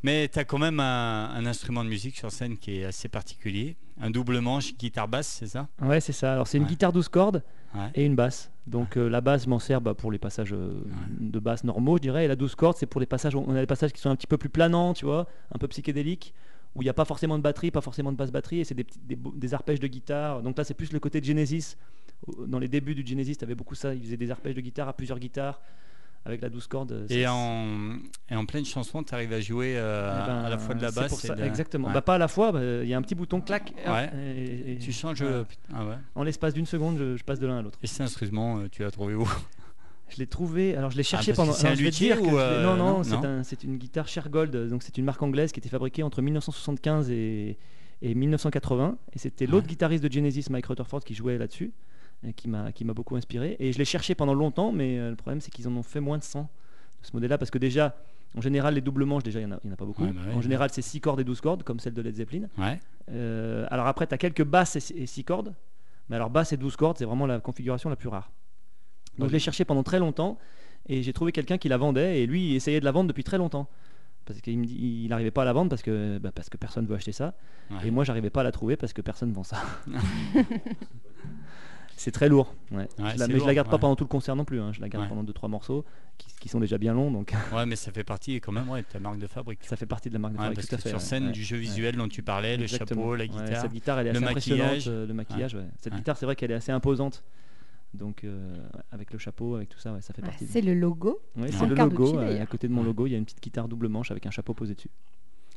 [0.04, 3.08] mais tu as quand même un, un instrument de musique sur scène qui est assez
[3.10, 5.68] particulier, un double manche guitare basse, c'est ça?
[5.82, 6.34] Ouais, c'est ça.
[6.34, 6.70] Alors, c'est une Ouais.
[6.70, 7.44] guitare 12 cordes
[7.74, 7.90] Ouais.
[7.96, 8.52] et une basse.
[8.68, 10.74] Donc, euh, la basse, je m'en sers bah, pour les passages euh,
[11.20, 12.26] de basse normaux, je dirais.
[12.26, 13.36] Et la 12 cordes, c'est pour les passages.
[13.36, 15.68] On a des passages qui sont un petit peu plus planants, tu vois, un peu
[15.68, 16.34] psychédéliques,
[16.76, 18.76] où il n'y a pas forcément de batterie, pas forcément de basse batterie, et c'est
[18.76, 20.42] des, des, arpèges de guitare.
[20.42, 21.76] Donc là, c'est plus le côté de Genesis.
[22.48, 23.94] Dans les débuts du Genesis, tu avais beaucoup ça.
[23.94, 25.62] Ils faisaient des arpèges de guitare à plusieurs guitares
[26.26, 27.06] avec la 12 cordes.
[27.10, 27.96] Et C'est- en,
[28.30, 30.82] et en pleine chanson, tu arrives à jouer euh, Eh ben, à la fois de
[30.82, 31.88] la basse pour et ça, de la- Exactement.
[31.88, 31.94] Ouais.
[31.94, 33.74] Bah, pas à la fois, bah, il y a un petit bouton clac.
[33.88, 34.10] Ouais.
[34.36, 35.44] et- et- Tu changes euh,
[35.74, 35.96] ah ouais.
[36.16, 37.80] En l'espace d'une seconde, je, je passe de l'un à l'autre.
[37.82, 39.28] Et cet instrument, euh, tu l'as trouvé où?
[40.10, 41.52] Je l'ai trouvé, alors je l'ai cherché Ah, que pendant.
[41.54, 44.98] c'est un luthier ou, euh, non, non, non, c'est un- une guitare Shergold, donc c'est
[44.98, 47.58] une marque anglaise qui était fabriquée entre 1975 et,
[48.02, 48.98] et 1980.
[49.14, 51.72] Et c'était l'autre guitariste de Genesis, Mike Rutherford, qui jouait là-dessus,
[52.36, 53.56] qui m'a beaucoup inspiré.
[53.60, 56.00] Et je l'ai cherché pendant longtemps, mais euh, le problème c'est qu'ils en ont fait
[56.00, 56.48] moins de 100 de
[57.08, 57.96] ce modèle-là, parce que déjà,
[58.36, 60.04] en général, les doubles manches, déjà, il n'y en, a- en pas beaucoup.
[60.04, 62.48] Ouais, bah en général, c'est 6 cordes et 12 cordes, comme celle de Led Zeppelin.
[62.58, 62.80] Ouais.
[63.12, 65.54] Euh, alors après, tu as quelques basses et 6 cordes.
[66.10, 68.32] Mais alors basse et 12 cordes, c'est vraiment la configuration la plus rare.
[69.20, 70.38] Donc je l'ai cherché pendant très longtemps
[70.88, 73.24] et j'ai trouvé quelqu'un qui la vendait et lui il essayait de la vendre depuis
[73.24, 73.68] très longtemps.
[74.26, 77.12] Parce qu'il n'arrivait pas à la vendre parce que, bah, parce que personne veut acheter
[77.12, 77.34] ça.
[77.72, 77.88] Ouais.
[77.88, 79.58] Et moi j'arrivais pas à la trouver parce que personne vend ça.
[81.96, 82.54] c'est très lourd.
[82.72, 82.78] ouais.
[82.78, 84.62] Ouais, Je la- mais je la garde pas pendant tout le concert non plus.
[84.62, 84.72] hein.
[84.72, 85.84] Je la garde pendant 2-3 morceaux
[86.18, 87.12] qui, qui sont déjà bien longs.
[87.12, 89.60] Donc Ouais, mais ça fait partie quand même ouais, de ta marque de fabrique.
[89.64, 90.90] ça fait partie de la marque de fabrique, parce tout à que fait.
[90.90, 93.62] sur scène, du jeu visuel dont tu parlais, le chapeau, la guitare.
[93.64, 94.62] cette guitare, elle est le assez impressionnante.
[94.68, 94.86] maquillage.
[94.88, 95.58] euh, le maquillage.
[95.82, 97.24] Cette guitare, c'est vrai qu'elle est assez imposante.
[97.94, 98.56] Donc, euh,
[98.92, 100.46] avec le chapeau, avec tout ça, ouais, ça fait Ouais, partie.
[100.46, 101.20] de- C'est le logo.
[101.36, 102.18] Ouais, c'est le Carducci, logo.
[102.20, 102.42] d'ailleurs.
[102.44, 104.32] à côté de mon logo, il y a une petite guitare double manche avec un
[104.32, 104.90] chapeau posé dessus.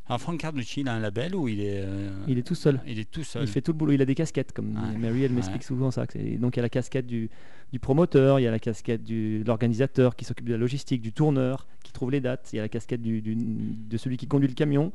[0.09, 2.81] Alors Franck Carducci, il a un label ou il est, euh, Il est tout seul.
[2.87, 3.43] il est tout seul?
[3.45, 3.93] Il fait tout le boulot.
[3.93, 4.99] Il a des casquettes, comme Ouais.
[4.99, 5.67] Mary, elle m'explique Ouais.
[5.67, 6.07] souvent ça.
[6.39, 7.31] Donc, il y a la casquette du,
[7.73, 11.03] du promoteur, il y a la casquette du- de l'organisateur qui s'occupe de la logistique,
[11.03, 14.17] du tourneur qui trouve les dates, il y a la casquette du, du- de celui
[14.17, 14.91] qui conduit le camion,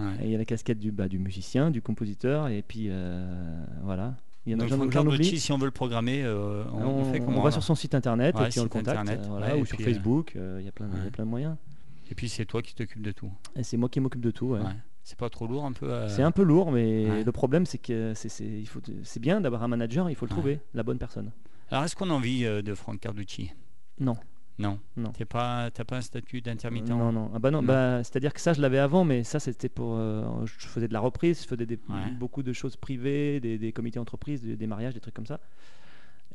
[0.00, 0.06] Ouais.
[0.22, 3.62] et il y a la casquette du, bah, du musicien, du compositeur, et puis euh,
[3.84, 4.16] voilà.
[4.46, 5.38] Il y en a Donc j'en- oublie.
[5.38, 8.34] Si on veut le programmer, euh, on, on fait comment va sur son site internet
[8.36, 10.64] Ouais, et puis on le contacte, internet, euh, voilà, ouais, ou sur Facebook, euh, il
[10.64, 11.10] y a plein de- il y a ouais.
[11.10, 11.56] plein de moyens.
[12.10, 13.30] Et puis c'est toi qui t'occupes de tout.
[13.62, 14.46] C'est moi qui m'occupe de tout.
[14.48, 14.60] ouais.
[15.02, 17.78] C'est pas trop lourd un peu euh, C'est un peu lourd, mais le problème c'est
[17.78, 21.30] que c'est bien d'avoir un manager, il faut le trouver, la bonne personne.
[21.70, 23.52] Alors est-ce qu'on a envie de Franck Carducci?
[23.98, 24.16] Non.
[24.60, 24.78] Non.
[24.96, 25.10] Non.
[25.10, 27.30] T'es pas, t'as pas un statut d'intermittent Non, non.
[27.34, 27.66] Ah bah non, Non.
[27.68, 29.96] bah, c'est-à-dire que ça, je l'avais avant, mais ça, c'était pour.
[29.96, 32.10] euh, je faisais de la reprise, je faisais des- Ouais.
[32.18, 35.40] beaucoup de choses privées, des, des comités entreprises, des, des mariages, des trucs comme ça.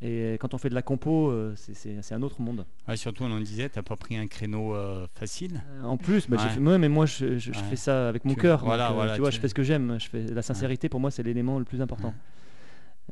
[0.02, 2.66] Et quand on fait de la compo, euh, c'est- un autre monde.
[2.86, 5.62] Ouais, surtout, on en disait, t'as pas pris un créneau euh, facile.
[5.70, 6.48] Euh, En plus, bah, Ouais.
[6.50, 7.64] fait- mais moi, je, je- je Ouais.
[7.70, 8.62] fais ça avec mon Tu- cœur.
[8.62, 9.96] voilà, donc, voilà, tu vois, tu- je fais ce que j'aime.
[9.98, 10.90] Je fais la sincérité.
[10.90, 12.12] Pour moi, c'est l'élément le plus important.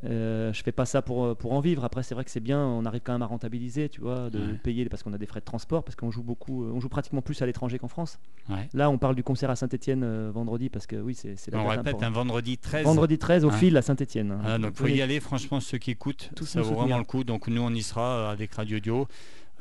[0.03, 1.83] Euh, je fais pas ça pour, pour en vivre.
[1.85, 2.59] Après, c'est vrai que c'est bien.
[2.59, 4.53] On arrive quand même à rentabiliser, tu vois, de Ouais.
[4.61, 6.89] payer parce qu'on a des frais de transport, parce qu'on joue beaucoup, euh, on joue
[6.89, 8.19] pratiquement plus à l'étranger qu'en France.
[8.49, 8.67] Ouais.
[8.73, 12.03] Là, on parle du concert à Saint-Etienne vendredi parce que oui, c'est la On répète,
[12.03, 12.83] un vendredi 13.
[12.85, 13.57] Vendredi 13 au Ouais.
[13.57, 14.37] fil à Saint-Etienne.
[14.41, 16.73] Voilà, donc faut y aller, franchement, ceux qui écoutent, ça vaut soutenir.
[16.83, 17.23] vraiment le coup.
[17.23, 19.07] Donc nous, on y sera euh, avec Radio Dio.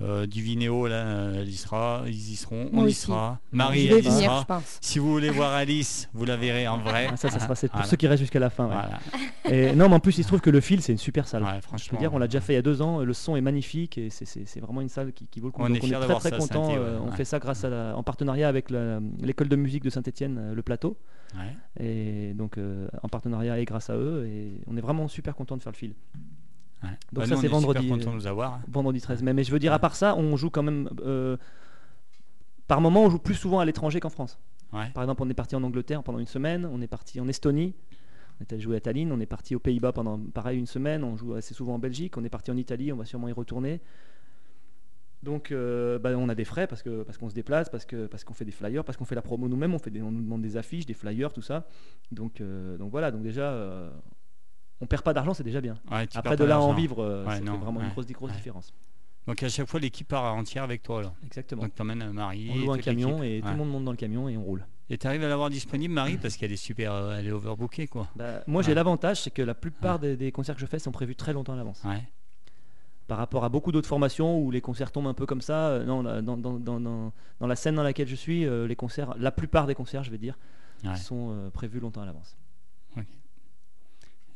[0.01, 3.03] Euh, Divinéo, là, euh, elle y sera, ils y seront, Moi on y aussi.
[3.07, 3.39] sera.
[3.53, 4.45] Marie, elle y venir, sera.
[4.45, 4.79] pense.
[4.81, 7.07] Si vous voulez voir Alice, vous la verrez en vrai.
[7.13, 7.89] Ah, ça, ça sera c'est pour Voilà.
[7.89, 8.67] ceux qui restent jusqu'à la fin.
[8.67, 8.75] ouais.
[8.75, 8.99] Voilà.
[9.57, 11.45] Et, non, mais en plus, il se trouve que le fil, c'est une super salle.
[11.45, 11.99] Ouais, Je peux franchement.
[12.01, 13.05] dire, on l'a déjà fait il y a deux ans.
[13.05, 15.63] Le son est magnifique et c'est- vraiment une salle qui, qui vaut le coup.
[15.63, 16.75] On Donc, est très très ça content.
[16.75, 17.07] Euh, ouais.
[17.07, 18.71] on fait ça grâce à la- en partenariat avec
[19.21, 20.97] l'école de musique de Saint-Etienne, le Plateau.
[21.37, 21.85] Ouais.
[21.85, 24.27] Et donc euh, en partenariat et grâce à eux.
[24.27, 25.95] Et on est vraiment super content de faire le fil.
[26.85, 26.91] Ouais.
[27.13, 28.61] Donc Bah, ça, c'est super vendredi, euh, de nous avoir.
[28.69, 29.33] Vendredi 13 mai.
[29.33, 30.89] Mais je veux dire, à part ça, on joue quand même.
[31.05, 31.37] euh,
[32.67, 34.39] par moment, on joue plus souvent à l'étranger qu'en France.
[34.73, 34.91] Ouais.
[34.95, 37.75] Par exemple, on est parti en Angleterre pendant une semaine, on est parti en Estonie,
[38.41, 41.05] on est allé jouer à Tallinn, on est parti aux Pays-Bas pendant pareil une semaine,
[41.05, 43.33] on joue assez souvent en Belgique, on est parti en Italie, on va sûrement y
[43.33, 43.81] retourner.
[45.23, 48.07] Donc euh, bah, on a des frais parce que parce qu'on se déplace, parce que
[48.07, 50.11] parce qu'on fait des flyers, parce qu'on fait la promo nous-mêmes, on fait des, on
[50.11, 51.67] nous demande des affiches, des flyers, tout ça.
[52.13, 53.91] Donc euh, donc voilà, donc déjà euh,
[54.81, 55.77] on perd pas d'argent, c'est déjà bien.
[55.91, 58.73] Ouais, Après de là à en vivre, euh, Ouais, fait non, vraiment une grosse différence.
[59.27, 61.15] Donc à chaque fois, l'équipe part entière avec toi.
[61.25, 61.63] Exactement.
[61.63, 62.51] Donc t'emmènes euh, Marie.
[62.53, 64.67] on loue un camion et tout le monde monte dans le camion et on roule.
[64.91, 67.87] Et tu arrives à l'avoir disponible, Marie, parce qu'elle est super, euh, elle est overbookée,
[67.87, 68.09] quoi.
[68.17, 70.93] Bah, moi j'ai l'avantage, c'est que la plupart des, des concerts que je fais sont
[70.93, 71.83] prévus très longtemps à l'avance.
[73.07, 75.69] Par rapport à beaucoup d'autres formations où les concerts tombent un peu comme ça.
[75.69, 78.77] euh, non, dans, dans- dans- dans- dans la scène dans laquelle je suis, euh, les
[78.77, 80.39] concerts, la plupart des concerts, je vais dire,
[80.97, 82.37] sont euh, prévus longtemps à l'avance.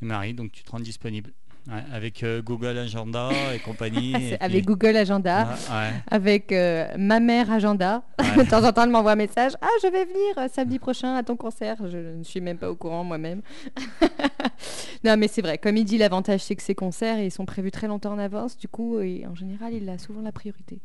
[0.00, 1.32] Marie, donc tu te rends disponible.
[1.68, 4.14] Ouais, avec euh, Google Agenda et compagnie.
[4.32, 5.90] Et avec puis- Google Agenda, ouais.
[6.06, 8.02] avec euh, ma mère Agenda.
[8.18, 8.42] Ouais.
[8.44, 9.52] de temps en temps, elle m'envoie un message.
[9.60, 11.76] Ah, je vais venir euh, samedi prochain à ton concert.
[11.86, 13.42] Je ne suis même pas au courant moi-même.
[15.04, 15.58] non, mais c'est vrai.
[15.58, 18.56] Comme il dit, l'avantage, c'est que ces concerts, ils sont prévus très longtemps en avance.
[18.56, 20.80] Du coup, et en général, il a souvent la priorité.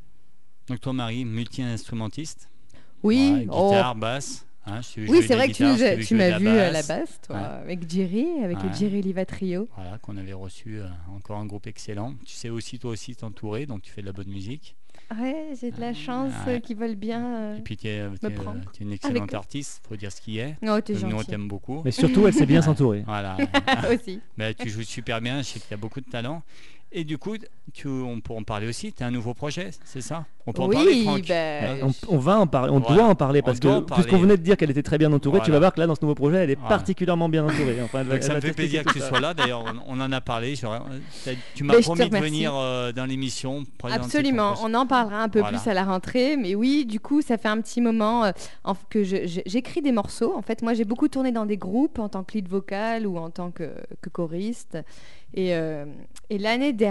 [0.68, 2.50] Donc toi, Marie, multi-instrumentiste.
[3.04, 3.70] Oui, Ouais, oh.
[3.70, 4.46] guitare, basse.
[4.66, 7.20] Hein, oui, c'est vrai que tu, guitare, tu de m'as vu à la basse.
[7.26, 7.44] toi, Ouais.
[7.64, 8.76] avec Jerry, avec le Ouais.
[8.76, 9.68] Jerry Liva Trio.
[9.76, 12.14] Voilà, qu'on avait reçu euh, encore un groupe excellent.
[12.26, 14.76] Tu sais aussi, toi aussi, t'entourer, donc tu fais de la bonne musique.
[15.20, 16.56] Ouais, j'ai de la Ah, chance ouais.
[16.56, 17.24] euh, qu'ils veulent bien.
[17.36, 18.00] euh, Et puis, tu es,
[18.80, 19.38] une excellente eux.
[19.38, 20.56] artiste, faut dire ce qui est.
[20.66, 21.28] Oh, t'es Nous, on gentil.
[21.28, 21.82] t'aime beaucoup.
[21.84, 23.04] Mais surtout, elle sait bien s'entourer.
[23.06, 23.38] Voilà.
[23.94, 24.22] aussi.
[24.38, 26.42] Mais tu joues super bien, je sais que tu as beaucoup de talent.
[26.96, 27.36] Et du coup,
[27.74, 28.94] tu, on pourra en parler aussi.
[28.94, 30.26] Tu as un nouveau projet, c'est ça?
[30.46, 31.28] On peut en parler, Oui, Franck?
[31.28, 31.80] ben,
[32.10, 32.96] On, on va en parler, on Voilà.
[32.96, 35.50] doit en parler parce que puisqu'on venait de dire qu'elle était très bien entourée, tu
[35.52, 36.70] vas voir que là dans ce nouveau projet, elle est Voilà.
[36.70, 37.82] particulièrement bien entourée.
[37.82, 39.34] Enfin, elle elle ça me fait plaisir que tu sois là.
[39.34, 40.54] D'ailleurs, on, on en a parlé.
[40.56, 43.64] T'as- Tu m'as te promis de venir euh, dans l'émission.
[43.84, 45.58] Absolument, on en parlera un peu Voilà.
[45.58, 48.32] plus à la rentrée, mais oui, du coup, ça fait un petit moment euh,
[48.90, 50.36] que j'écris des morceaux.
[50.36, 53.18] En fait, moi, j'ai beaucoup tourné dans des groupes en tant que lead vocal ou
[53.18, 53.72] en tant que,
[54.02, 54.78] que choriste.
[55.36, 55.86] Et, euh,
[56.30, 56.83] et l'année dernière,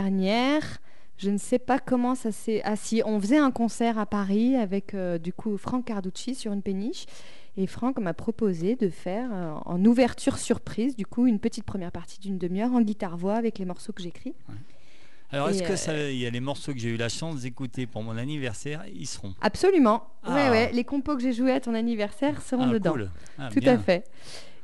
[1.18, 2.61] je ne sais pas comment ça s'est.
[2.64, 6.53] Ah si, on faisait un concert à Paris avec euh, du coup Franck Carducci sur
[6.53, 7.07] une péniche.
[7.59, 11.93] Et Franck m'a proposé de faire euh, en ouverture surprise, du coup, une petite première
[11.93, 14.34] partie d'une demi-heure en guitare-voix avec les morceaux que j'écris.
[15.30, 17.43] Alors, est-ce que euh, ça, il y a les morceaux que j'ai eu la chance
[17.43, 19.34] d'écouter pour mon anniversaire Ils seront?
[19.43, 20.03] Absolument.
[20.26, 20.51] Ouais, Ah.
[20.51, 20.72] ouais.
[20.72, 22.93] Les compos que j'ai joués à ton anniversaire seront Ah, dedans.
[22.93, 23.11] cool.
[23.38, 23.74] Ah, Tout bien.
[23.74, 24.05] à fait.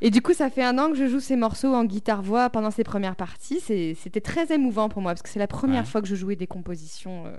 [0.01, 2.71] Et du coup, ça fait un an que je joue ces morceaux en guitare-voix pendant
[2.71, 3.61] ces premières parties.
[3.61, 5.87] C'est- C'était très émouvant pour moi parce que c'est la première Ouais.
[5.89, 7.37] fois que je jouais des compositions euh,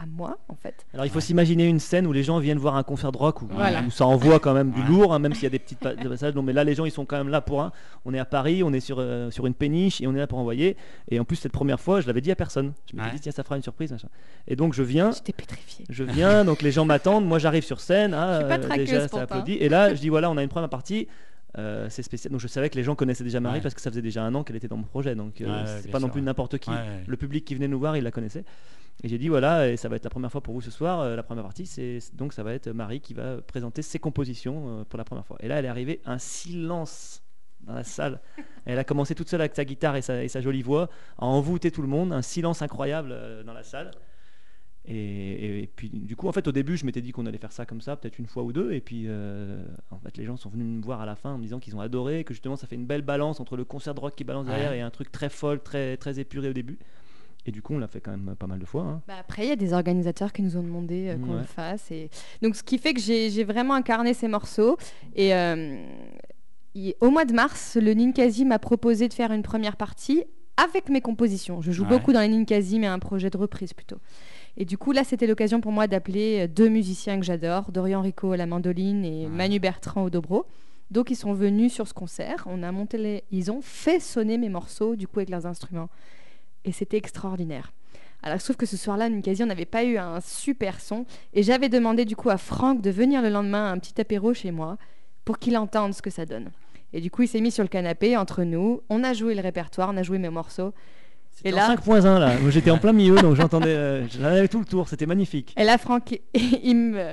[0.00, 0.86] à moi, en fait.
[0.94, 3.42] Alors il faut s'imaginer une scène où les gens viennent voir un concert de rock
[3.42, 3.82] où, Voilà.
[3.82, 4.86] où ça envoie quand même du Ouais.
[4.86, 6.34] lourd, hein, même s'il y a des petites des passages.
[6.36, 7.72] Non, mais là les gens ils sont quand même là pour un.
[8.04, 10.28] On est à Paris, on est sur, euh, sur une péniche et on est là
[10.28, 10.76] pour envoyer.
[11.10, 12.72] Et en plus cette première fois, je l'avais dit à personne.
[12.90, 13.90] Je me suis dit tiens ça fera une surprise.
[13.90, 14.08] machin.
[14.46, 15.10] Et donc je viens.
[15.10, 15.84] J'étais pétrifiée.
[15.90, 17.26] Je viens, donc les gens m'attendent.
[17.26, 18.14] Moi, j'arrive sur scène.
[18.14, 19.54] Ah, Je suis pas euh, traqueuse déjà, ça applaudit.
[19.54, 21.08] Et là, je dis voilà, on a une première partie.
[21.56, 22.30] Euh, c'est spécial.
[22.30, 23.62] Donc je savais que les gens connaissaient déjà Marie Ouais.
[23.62, 25.14] parce que ça faisait déjà un an qu'elle était dans mon projet.
[25.14, 26.70] Donc euh, Ouais, c'est pas non plus n'importe qui.
[26.70, 27.02] Ouais.
[27.06, 28.44] Le public qui venait nous voir, il la connaissait.
[29.04, 31.00] Et j'ai dit voilà, et ça va être la première fois pour vous ce soir.
[31.00, 34.84] euh, la première partie, c'est donc ça va être Marie qui va présenter ses compositions
[34.88, 35.36] pour la première fois.
[35.40, 37.22] Et là, elle est arrivée, un silence
[37.60, 38.20] dans la salle.
[38.66, 40.88] Elle a commencé toute seule avec sa guitare et sa, et sa jolie voix
[41.18, 43.90] à envoûter tout le monde, un silence incroyable dans la salle.
[44.90, 47.52] Et, et puis du coup, en fait, au début, je m'étais dit qu'on allait faire
[47.52, 48.72] ça comme ça, peut-être une fois ou deux.
[48.72, 51.36] Et puis, euh, en fait, les gens sont venus me voir à la fin en
[51.38, 53.94] me disant qu'ils ont adoré, que justement, ça fait une belle balance entre le concert
[53.94, 54.78] de rock qui balance derrière Ouais.
[54.78, 56.78] et un truc très folle, très très épuré au début.
[57.44, 58.82] Et du coup, on l'a fait quand même pas mal de fois.
[58.82, 59.02] hein.
[59.06, 61.40] Bah, après, il y a des organisateurs qui nous ont demandé euh, qu'on Ouais.
[61.40, 61.90] le fasse.
[61.90, 62.08] Et...
[62.42, 64.76] Donc, ce qui fait que j'ai vraiment incarné ces morceaux.
[65.14, 65.82] Et euh,
[66.74, 70.24] il- au mois de mars, le Ninkasi m'a proposé de faire une première partie
[70.56, 71.60] avec mes compositions.
[71.62, 71.90] Je joue Ouais.
[71.90, 73.98] beaucoup dans les Ninkasi, mais un projet de reprise plutôt.
[74.60, 78.02] Et du coup, là, c'était l'occasion pour moi d'appeler euh, deux musiciens que j'adore, Dorian
[78.02, 79.26] Rico à la mandoline et.
[79.28, 80.46] Manu Bertrand au dobro.
[80.90, 82.44] Donc, ils sont venus sur ce concert.
[82.46, 83.24] On a monté les...
[83.30, 85.88] Ils ont fait sonner mes morceaux, du coup, avec leurs instruments.
[86.64, 87.72] Et c'était extraordinaire.
[88.22, 91.06] Alors, sauf que ce soir-là, Ninkasi, on n'avait pas eu un super son.
[91.34, 94.34] Et j'avais demandé, du coup, à Franck de venir le lendemain à un petit apéro
[94.34, 94.76] chez moi
[95.24, 96.50] pour qu'il entende ce que ça donne.
[96.92, 98.80] Et du coup, il s'est mis sur le canapé entre nous.
[98.88, 100.72] On a joué le répertoire, on a joué mes morceaux.
[101.44, 104.64] Et là- 5.1 là, j'étais en plein milieu, donc j'entendais, euh, j'en avais tout le
[104.64, 105.54] tour, c'était magnifique.
[105.56, 106.18] Et là, Franck,
[106.62, 107.12] il me,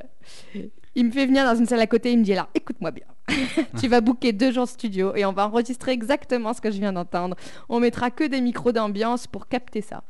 [0.95, 2.11] il me fait venir dans une salle à côté.
[2.11, 3.05] Il me dit alors, écoute-moi bien.
[3.79, 6.93] tu vas booker deux jours studio et on va enregistrer exactement ce que je viens
[6.93, 7.35] d'entendre.
[7.69, 10.03] On mettra que des micros d'ambiance pour capter ça.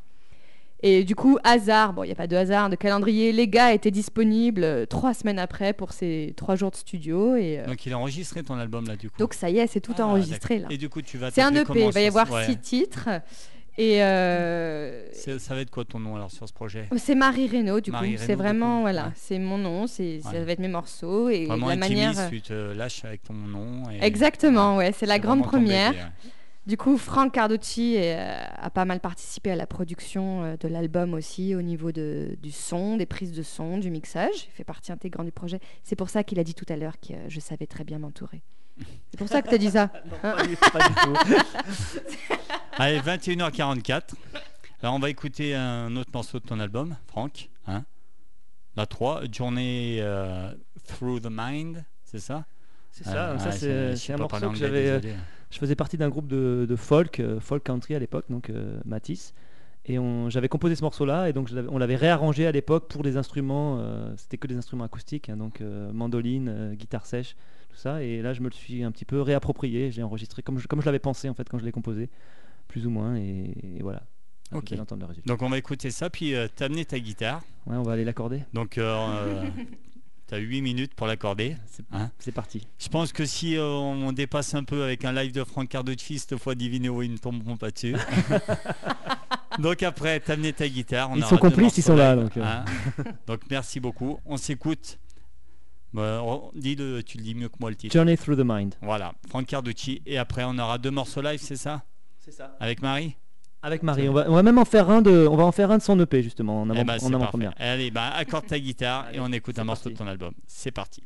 [0.84, 3.74] Et du coup, hasard, bon, il n'y a pas de hasard, de calendrier, les gars
[3.74, 7.36] étaient disponibles euh, trois semaines après pour ces trois jours de studio.
[7.36, 9.18] Et, euh, Donc, il a enregistré ton album là, du coup.
[9.18, 10.68] donc ça y est, c'est tout Ah, enregistré là.
[10.70, 12.46] Et du coup, tu vas C'est un EP, il va y avoir ouais.
[12.46, 13.08] six titres.
[13.78, 16.88] Et euh, Ça va être quoi ton nom alors sur ce projet?
[16.98, 18.22] C'est Marie Reynaud, du Marie coup.
[18.26, 19.12] C'est vraiment, voilà, Ouais.
[19.16, 22.30] c'est mon nom, c'est, ça va être mes morceaux et Vraiment la manière.
[22.30, 23.84] tu te lâches avec ton nom.
[23.92, 26.12] et- Exactement, ouais, c'est la grande bébé, première.
[26.66, 31.14] Du coup, Franck Carducci euh, a pas mal participé à la production euh, de l'album
[31.14, 34.48] aussi, au niveau de, du son, des prises de son, du mixage.
[34.48, 35.60] Il fait partie intégrante du projet.
[35.84, 38.42] C'est pour ça qu'il a dit tout à l'heure que je savais très bien m'entourer.
[39.12, 39.88] C'est pour ça que tu as dit ça.
[40.22, 41.14] Pas du- pas du tout.
[42.78, 44.02] Allez, 21h44.
[44.82, 47.50] Alors, on va écouter un autre morceau de ton album, Franck.
[47.68, 47.84] Hein
[48.76, 50.52] la 3, Journée euh,
[50.86, 52.44] Through the Mind, c'est ça?
[52.92, 54.90] C'est ça, donc ça Ouais, c'est un morceau que j'avais.
[54.90, 55.00] euh.
[55.50, 58.78] Je faisais partie d'un groupe de, de folk, euh, folk country à l'époque, donc euh,
[58.84, 59.34] Matisse.
[59.86, 59.98] Et
[60.30, 63.78] j'avais composé ce morceau-là, et donc on l'avait réarrangé à l'époque pour des instruments.
[63.80, 67.36] euh, C'était que des instruments acoustiques, hein, donc euh, mandoline, euh, guitare sèche,
[67.76, 68.02] tout ça.
[68.02, 69.92] Et là, je me le suis un petit peu réapproprié.
[69.92, 72.10] J'ai enregistré comme je, comme je l'avais pensé en fait quand je l'ai composé.
[72.68, 74.04] plus ou moins, et, et voilà.
[74.52, 74.72] Ok.
[74.72, 75.28] le résultat.
[75.28, 77.42] Donc on va écouter ça, puis euh, t'as amené ta guitare.
[77.66, 78.44] Ouais, on va aller l'accorder.
[78.54, 79.44] Donc euh,
[80.28, 81.56] t'as 8 minutes pour l'accorder.
[81.68, 82.68] C'est Hein c'est parti.
[82.80, 86.20] Je pense que si euh, on dépasse un peu avec un live de Franck Carducci,
[86.20, 87.96] cette fois Divino, ils ne tomberont pas dessus.
[89.60, 91.10] donc après, t'as amené ta guitare.
[91.12, 92.44] on Ils sont complices, ils sont là, donc, euh.
[92.44, 92.66] hein.
[93.28, 94.20] donc merci beaucoup.
[94.26, 95.00] On s'écoute.
[95.96, 97.94] Bah, on- dis-le, tu le dis mieux que moi le titre.
[97.94, 98.76] Journey Through the Mind.
[98.82, 100.02] Voilà, Franck Carducci.
[100.06, 101.84] Et après, on aura deux morceaux live, c'est ça?
[102.20, 102.56] C'est ça.
[102.60, 103.16] Avec Marie?
[103.62, 104.08] Avec Marie.
[104.10, 105.82] On va, on va même en faire un de, on va en faire un de
[105.84, 107.30] son EP justement en Eh avant, en c'est avant parfait.
[107.32, 107.54] première.
[107.58, 110.34] Allez, bah, accorde ta guitare et on écoute un morceau de ton album.
[110.46, 111.02] C'est parti.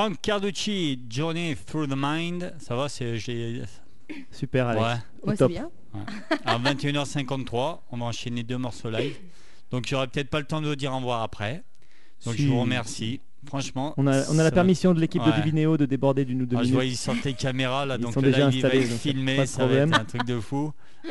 [0.00, 2.54] Frank Carducci, Journey Through the Mind.
[2.58, 3.60] Ça va, c'est j'ai
[4.30, 4.82] Super, Alex.
[4.82, 5.28] ouais.
[5.28, 5.50] Ouais, top.
[5.50, 5.70] bien.
[6.46, 9.18] À 21h53, on va enchaîner deux morceaux live.
[9.70, 11.64] Donc j'aurai peut-être pas le temps de vous dire au revoir après.
[12.24, 12.44] Donc Si.
[12.44, 13.20] je vous remercie.
[13.50, 13.94] Franchement.
[13.96, 15.30] On a, on a la permission de l'équipe de.
[15.32, 17.00] Divinéo de déborder d'une ou deux Ah, je vois, ils minutes.
[17.00, 18.68] sortent les caméras là, Ils donc sont déjà live il va
[19.42, 20.72] de ça va être un truc de fou.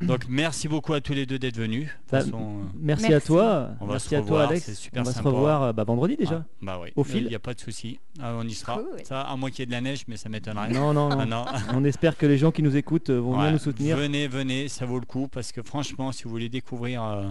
[0.00, 1.86] donc merci beaucoup à tous les deux d'être venus.
[1.86, 3.70] De toute façon, Merci, à toi.
[3.80, 4.72] On va Merci se à toi, revoir, Alex.
[4.74, 5.28] super on va sympa.
[5.30, 6.44] se revoir euh, bah, vendredi déjà.
[6.44, 7.22] ah, bah oui, Au fil.
[7.24, 7.98] Il n'y a pas de souci.
[8.20, 8.76] Ah, on y sera.
[8.76, 8.86] Cool.
[9.04, 10.68] Ça, à moins qu'il y ait de la neige, mais ça m'étonnerait.
[10.70, 11.26] Non, non, Ah, non.
[11.26, 11.44] non.
[11.74, 13.96] On espère que les gens qui nous écoutent euh, vont Ouais, bien nous soutenir.
[13.96, 17.24] Venez, venez, ça vaut le coup parce que franchement, si vous voulez découvrir, euh,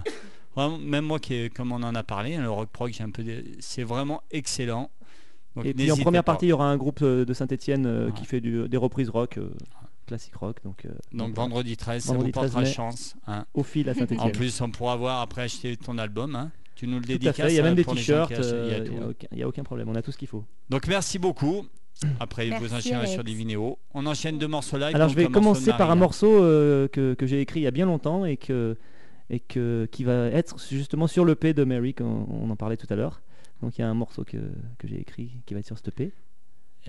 [0.58, 3.04] vraiment, même moi qui, est- comme on en a parlé, hein, le rock prog, j'ai
[3.04, 4.90] un peu, des- c'est vraiment excellent.
[5.56, 6.34] Donc, Et puis en première pas.
[6.34, 8.12] partie, il y aura un groupe euh, de Saint-Etienne Ouais.
[8.14, 9.50] qui fait du- des reprises rock, euh,
[10.06, 10.58] classique rock.
[10.64, 10.90] Donc, euh,
[11.34, 12.74] vendredi 13, ça Vendredi vous portera 13 mai.
[12.76, 13.16] chance.
[13.28, 13.46] hein.
[13.54, 14.32] au fil à En Saint-Etienne.
[14.32, 16.36] plus, on pourra voir après acheter ton album.
[16.36, 16.52] hein.
[16.76, 17.52] Tu nous le Tout dédicaces.
[17.52, 18.30] Il y a même hein, des t-shirts.
[18.30, 19.90] il y a euh, Il n'y a, aucun- problème.
[19.90, 20.46] On a tout ce qu'il faut.
[20.70, 21.66] Donc merci beaucoup.
[22.20, 23.80] Après, vous enchaînerez sur des vidéos.
[23.96, 24.96] On enchaîne deux morceaux live.
[24.96, 27.72] Alors je vais commencer par un morceau euh, que, que j'ai écrit il y a
[27.72, 28.78] bien longtemps et que
[29.30, 32.88] et que qui va être justement sur l'EP de Mary, qu'on- on en parlait tout
[32.90, 33.22] à l'heure.
[33.62, 34.38] Donc il y a un morceau que,
[34.78, 36.14] que j'ai écrit qui va être sur cette EP.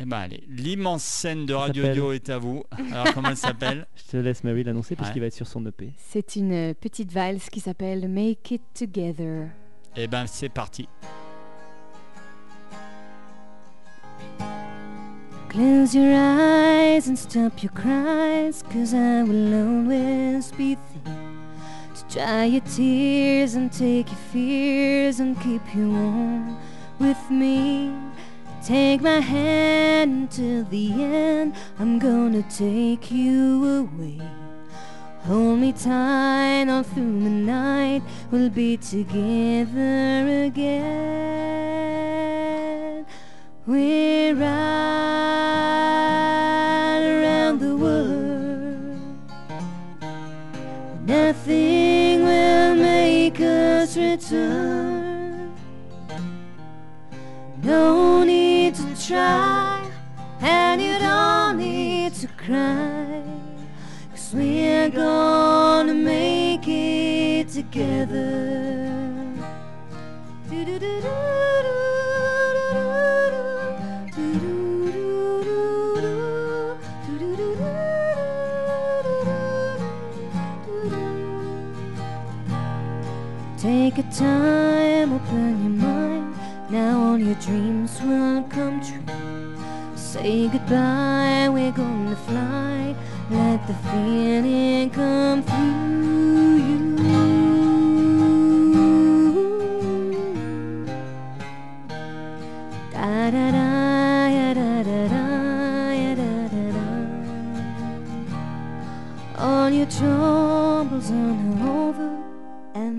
[0.01, 2.63] Eh ben allez, l'immense scène de Ça Radio Dio est à vous.
[2.93, 3.87] Alors comment elle s'appelle?
[3.97, 5.13] Je te laisse Mary l'annoncer parce Ouais.
[5.15, 5.93] qu'il va être sur son E EP.
[5.97, 9.49] C'est une euh, petite valse qui s'appelle Make It Together.
[9.97, 10.87] Eh ben c'est parti.
[15.49, 21.28] Close your eyes and stop your cries, cause I will always be there
[22.11, 26.57] dry your tears and take your fears and keep you warm
[26.99, 27.93] with me.
[28.65, 34.21] Take my hand until the end, I'm gonna take you away.
[35.25, 40.89] Hold me tight all through the night, we'll be together again.
[43.67, 44.49] We're right
[47.03, 48.99] around the world.
[51.07, 51.88] Nothing
[57.63, 59.91] No need to try,
[60.41, 63.23] and you don't need to cry.
[64.11, 68.99] Cause we're gonna make it together.
[70.51, 70.83] Take
[84.11, 86.35] time, open your mind.
[86.71, 89.05] Now all your dreams will come true.
[89.97, 92.95] Say goodbye, we're gonna fly.
[93.31, 96.97] Let the feeling come through you.
[102.93, 103.69] Da da da.
[109.41, 111.48] All your troubles and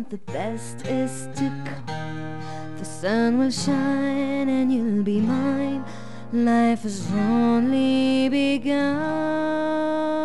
[0.09, 1.51] the best is to
[1.85, 2.41] come.
[2.79, 5.85] The sun will shine, and you'll be mine.
[6.33, 10.18] Life has only begun.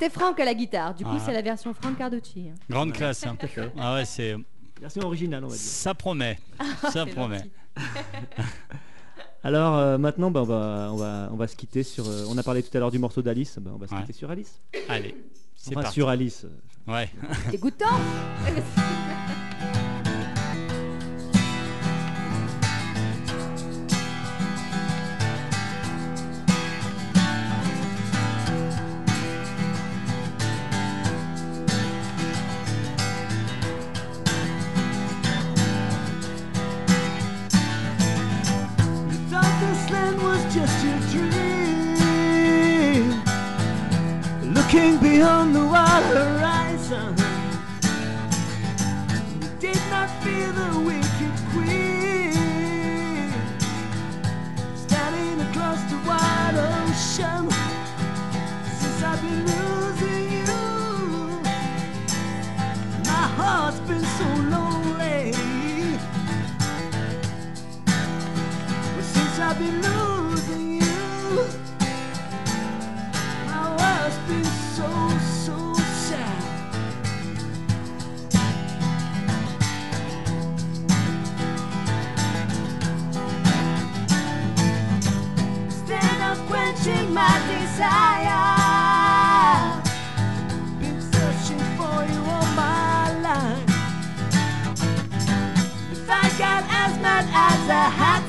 [0.00, 0.94] C'était Franck à la guitare.
[0.94, 1.22] Du coup, Ah.
[1.22, 2.46] c'est la version Franck Carducci.
[2.70, 3.26] Grande classe.
[3.26, 3.36] hein.
[3.78, 4.34] Ah ouais, c'est
[4.80, 5.62] Version originale, on va dire.
[5.62, 6.38] ça promet.
[6.80, 7.36] Ça C'est promet.
[7.36, 7.50] gentil.
[9.44, 12.08] Alors euh, maintenant, bah, on, va, on, va, on va se quitter sur.
[12.08, 14.00] euh, on a parlé tout à l'heure du morceau d'Alice, bah, on va se Ouais.
[14.00, 14.58] quitter sur Alice.
[14.88, 15.14] Allez,
[15.54, 15.94] c'est Enfin, parti.
[15.96, 16.46] sur Alice.
[16.86, 17.10] Ouais.
[17.50, 17.84] Dégoûtant.
[44.80, 47.14] Looking beyond the wide horizon.
[49.42, 52.32] You did not fear the wicked queen.
[54.74, 57.50] Standing across the wide ocean.
[58.80, 60.46] Since I've been losing you,
[63.04, 65.34] my heart's been so lonely.
[68.96, 69.89] But since I've been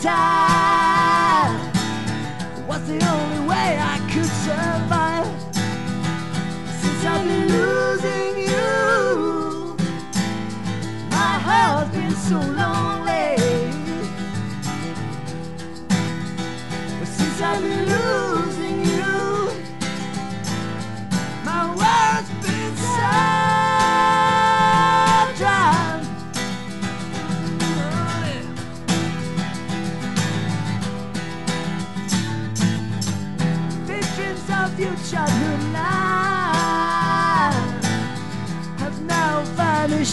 [0.04, 1.54] hatter,
[2.68, 5.28] what's the only way I could survive?
[6.82, 9.76] Since I've been losing you,
[11.10, 12.61] my heart's been so lonely.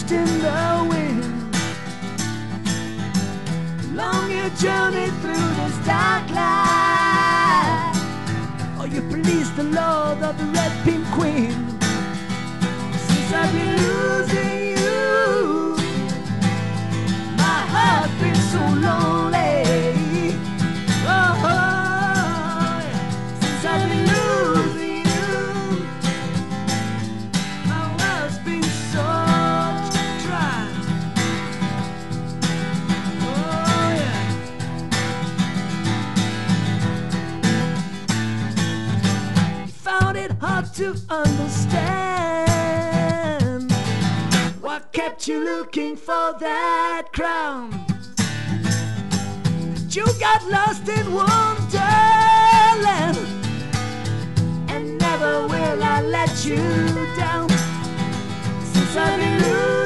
[0.09, 1.23] Vanished in the wind.
[3.95, 7.93] Long your journey through this dark light,
[8.79, 11.79] or you please the Lord of the Red Pink Queen.
[13.07, 14.48] Since I've been losing
[40.79, 41.81] to understand
[44.61, 47.85] what kept you looking for that crown.
[49.89, 53.17] You got lost in wonderland,
[54.69, 56.55] and never will I let you
[57.17, 57.49] down.
[58.71, 59.78] Since I've been losing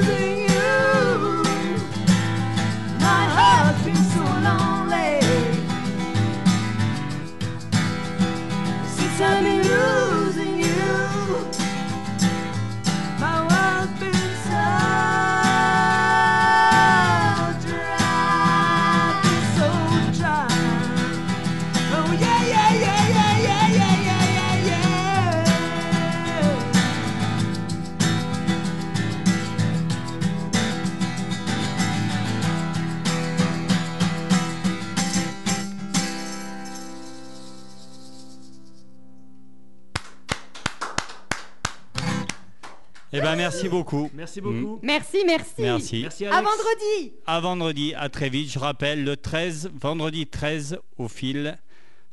[43.16, 44.09] Eh ben merci beaucoup.
[44.16, 44.80] Merci beaucoup.
[44.82, 45.61] Merci, merci.
[45.61, 46.01] Merci.
[46.01, 47.14] Merci À vendredi.
[47.28, 48.51] À vendredi, à très vite.
[48.51, 51.59] Je rappelle, le 13, vendredi 13 au fil,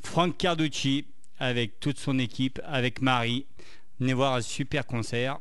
[0.00, 1.06] Franck Carducci
[1.38, 3.46] avec toute son équipe, avec Marie.
[3.98, 5.38] Venez voir un super concert.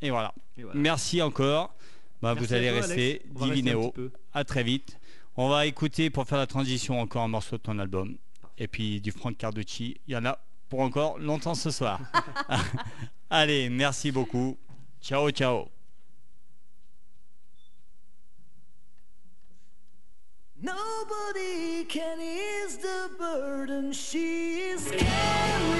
[0.00, 0.32] Et voilà.
[0.56, 0.78] Et voilà.
[0.78, 1.74] Merci encore.
[2.22, 3.92] Bah, Merci vous allez toi, rester Divinéo.
[4.32, 4.98] À très vite.
[5.36, 8.16] On va écouter pour faire la transition encore un morceau de ton album.
[8.56, 9.96] Et puis du Franck Carducci.
[10.06, 10.38] Il y en a
[10.68, 12.00] pour encore longtemps ce soir.
[13.30, 14.56] Allez, merci beaucoup.
[15.00, 15.68] Ciao, ciao.
[20.60, 25.74] Nobody can ease the burden she's carrying.